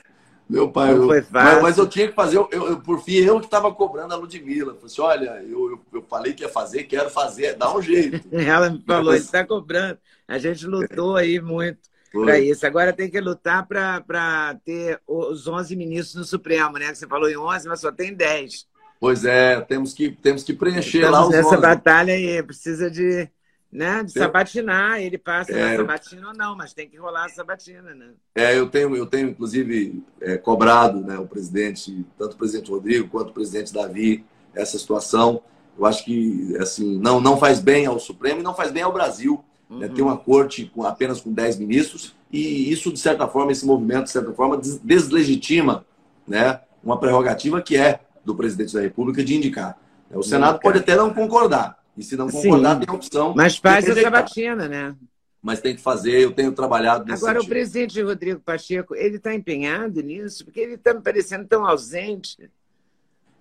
[0.49, 1.53] Meu pai, eu, foi fácil.
[1.53, 4.17] Mas, mas, eu tinha que fazer, eu, eu por fim, eu que estava cobrando a
[4.17, 4.73] Ludmilla.
[4.73, 8.27] Falei assim: olha, eu, eu, eu, falei que ia fazer, quero fazer, dá um jeito.
[8.33, 9.99] Ela me falou: ele está cobrando.
[10.27, 12.65] A gente lutou aí muito para isso.
[12.65, 16.91] Agora tem que lutar para ter os 11 ministros no Supremo, né?
[16.91, 18.67] Que você falou em 11, mas só tem 10.
[18.99, 21.61] Pois é, temos que, temos que preencher Estamos lá os nessa 11.
[21.61, 23.29] batalha aí, precisa de,
[23.71, 24.99] né, de sabatinar.
[24.99, 28.11] Ele passa é, na sabatina ou não, mas tem que rolar a sabatina, né?
[28.35, 33.07] É, eu tenho, eu tenho inclusive, é, cobrado né, o presidente, tanto o presidente Rodrigo
[33.07, 35.43] quanto o presidente Davi, essa situação.
[35.77, 38.91] Eu acho que assim não, não faz bem ao Supremo e não faz bem ao
[38.91, 39.43] Brasil.
[39.69, 39.79] Né, uhum.
[39.79, 43.65] Né, ter uma corte com, apenas com 10 ministros e isso, de certa forma, esse
[43.65, 45.85] movimento, de certa forma, deslegitima
[46.27, 49.79] né, uma prerrogativa que é do presidente da República de indicar.
[50.11, 51.77] O Senado pode até não concordar.
[51.97, 53.33] E se não concordar, Sim, tem a opção.
[53.35, 54.95] Mas faz a sabatina, né?
[55.41, 57.51] Mas tem que fazer, eu tenho trabalhado nesse Agora, sentido.
[57.51, 62.49] o presidente Rodrigo Pacheco, ele está empenhado nisso, porque ele está me parecendo tão ausente.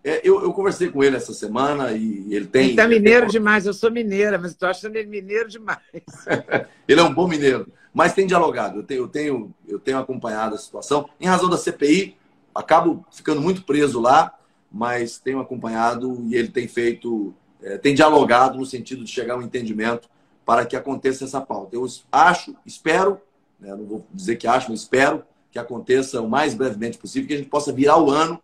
[0.09, 2.63] É, eu, eu, conversei com ele essa semana e ele tem.
[2.63, 5.81] Ele está mineiro demais, eu sou mineira, mas estou achando ele mineiro demais.
[6.87, 8.79] ele é um bom mineiro, mas tem dialogado.
[8.79, 11.09] Eu tenho, eu, tenho, eu tenho acompanhado a situação.
[11.21, 12.17] Em razão da CPI,
[12.55, 14.33] acabo ficando muito preso lá
[14.71, 19.39] mas tenho acompanhado e ele tem feito, é, tem dialogado no sentido de chegar a
[19.39, 20.09] um entendimento
[20.45, 21.75] para que aconteça essa pauta.
[21.75, 23.21] Eu acho, espero,
[23.59, 27.35] né, não vou dizer que acho, mas espero que aconteça o mais brevemente possível, que
[27.35, 28.41] a gente possa virar o ano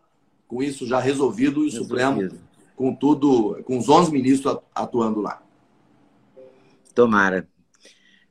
[0.52, 2.28] com isso já resolvido e o Supremo
[2.76, 5.42] com tudo, com os 11 ministros atuando lá.
[6.94, 7.48] Tomara.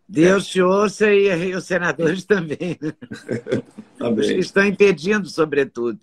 [0.08, 2.78] Deus te ouça e os senadores também.
[3.98, 4.20] Também.
[4.20, 6.00] Os que estão impedindo, sobretudo.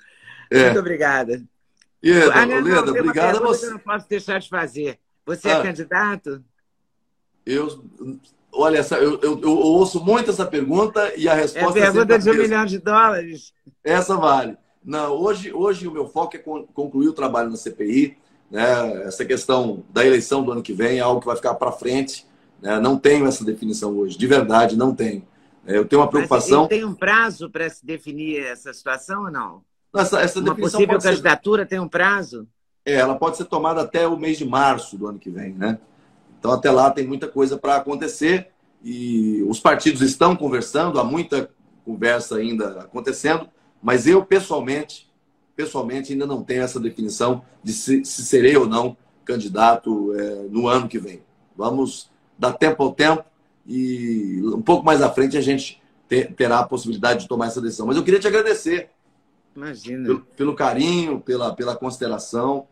[0.51, 0.65] É.
[0.65, 1.43] Muito obrigada.
[2.03, 3.67] Ieda, ah, não, Leda, não, obrigado a você.
[3.67, 4.99] Eu não posso deixar de fazer.
[5.27, 6.45] Você é ah, é candidato?
[7.45, 7.85] Eu,
[8.53, 12.31] olha, eu, eu, eu, ouço muito essa pergunta e a resposta é pergunta é de
[12.31, 13.53] um milhão de dólares.
[13.85, 14.57] Essa vale.
[14.89, 16.39] Não, hoje, hoje o meu foco é
[16.73, 18.17] concluir o trabalho na CPI.
[18.51, 19.03] Né?
[19.03, 22.27] Essa questão da eleição do ano que vem é algo que vai ficar para frente.
[22.59, 22.81] Né?
[22.81, 25.23] Não tenho essa definição hoje, de verdade, não tenho.
[25.67, 26.61] Eu tenho uma preocupação.
[26.61, 29.63] Mas tem um prazo para se definir essa situação ou não?
[29.95, 31.69] Essa, essa Uma possível candidatura ser...
[31.69, 32.49] tem um prazo?
[32.83, 35.79] É, ela pode ser tomada até o mês de março do ano que vem, né?
[36.39, 38.49] Então, até lá tem muita coisa para acontecer
[38.83, 41.51] e os partidos estão conversando, há muita
[41.85, 43.47] conversa ainda acontecendo,
[43.83, 45.11] mas eu, pessoalmente,
[45.57, 50.67] pessoalmente ainda não tenho essa definição de se, se serei ou não candidato é, no
[50.69, 51.23] ano que vem.
[51.57, 53.25] Vamos dar tempo ao tempo
[53.67, 57.61] e um pouco mais à frente a gente ter, terá a possibilidade de tomar essa
[57.61, 57.87] decisão.
[57.87, 58.91] Mas eu queria te agradecer
[59.59, 60.07] Imagina.
[60.07, 62.69] Pelo, pelo carinho, pela, pela consideração,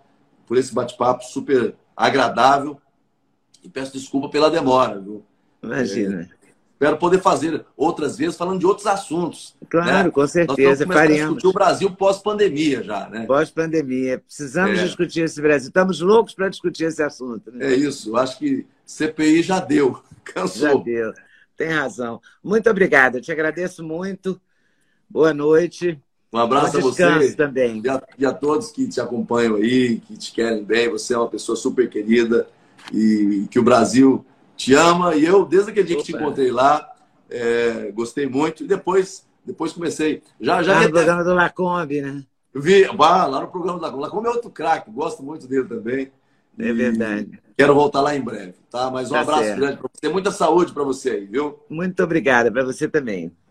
[0.46, 2.80] por esse bate-papo super agradável.
[3.62, 5.24] E peço desculpa pela demora, viu?
[5.60, 6.30] Imagina.
[6.76, 9.56] Espero poder fazer outras vezes falando de outros assuntos.
[9.66, 10.10] Claro, né?
[10.10, 10.84] com certeza.
[10.84, 11.20] Nós faremos.
[11.20, 13.24] discutir o Brasil pós-pandemia já, né?
[13.24, 14.18] Pós-pandemia.
[14.18, 14.84] Precisamos é.
[14.84, 15.68] discutir esse Brasil.
[15.68, 17.50] Estamos loucos para discutir esse assunto.
[17.50, 17.72] Né?
[17.72, 18.14] É isso.
[18.14, 20.02] Acho que CPI já deu.
[20.22, 20.68] Cansou.
[20.68, 21.14] Já deu.
[21.56, 22.20] Tem razão.
[22.44, 23.22] Muito obrigada.
[23.22, 24.38] Te agradeço muito.
[25.08, 25.98] Boa noite.
[26.30, 27.80] Um abraço a você também.
[27.82, 30.90] E a, e a, todos que te acompanham aí, que te querem bem.
[30.90, 32.46] Você é uma pessoa super querida
[32.92, 34.22] e que o Brasil
[34.56, 35.14] te ama.
[35.14, 36.04] E eu, desde aquele dia Opa.
[36.04, 36.92] que te encontrei lá,
[37.30, 38.64] é, gostei muito.
[38.64, 40.22] E depois, depois comecei.
[40.40, 42.24] Já, já lá no programa do Lacombe, né?
[42.54, 44.02] Vi, ah, lá no programa do Lacombe.
[44.02, 46.10] Lacombe é outro craque, gosto muito dele também.
[46.58, 47.38] É verdade.
[47.56, 48.90] Quero voltar lá em breve, tá?
[48.90, 49.58] Mas um tá abraço certo.
[49.58, 50.08] grande para você.
[50.08, 51.58] Muita saúde para você aí, viu?
[51.68, 53.32] Muito obrigada, para você também.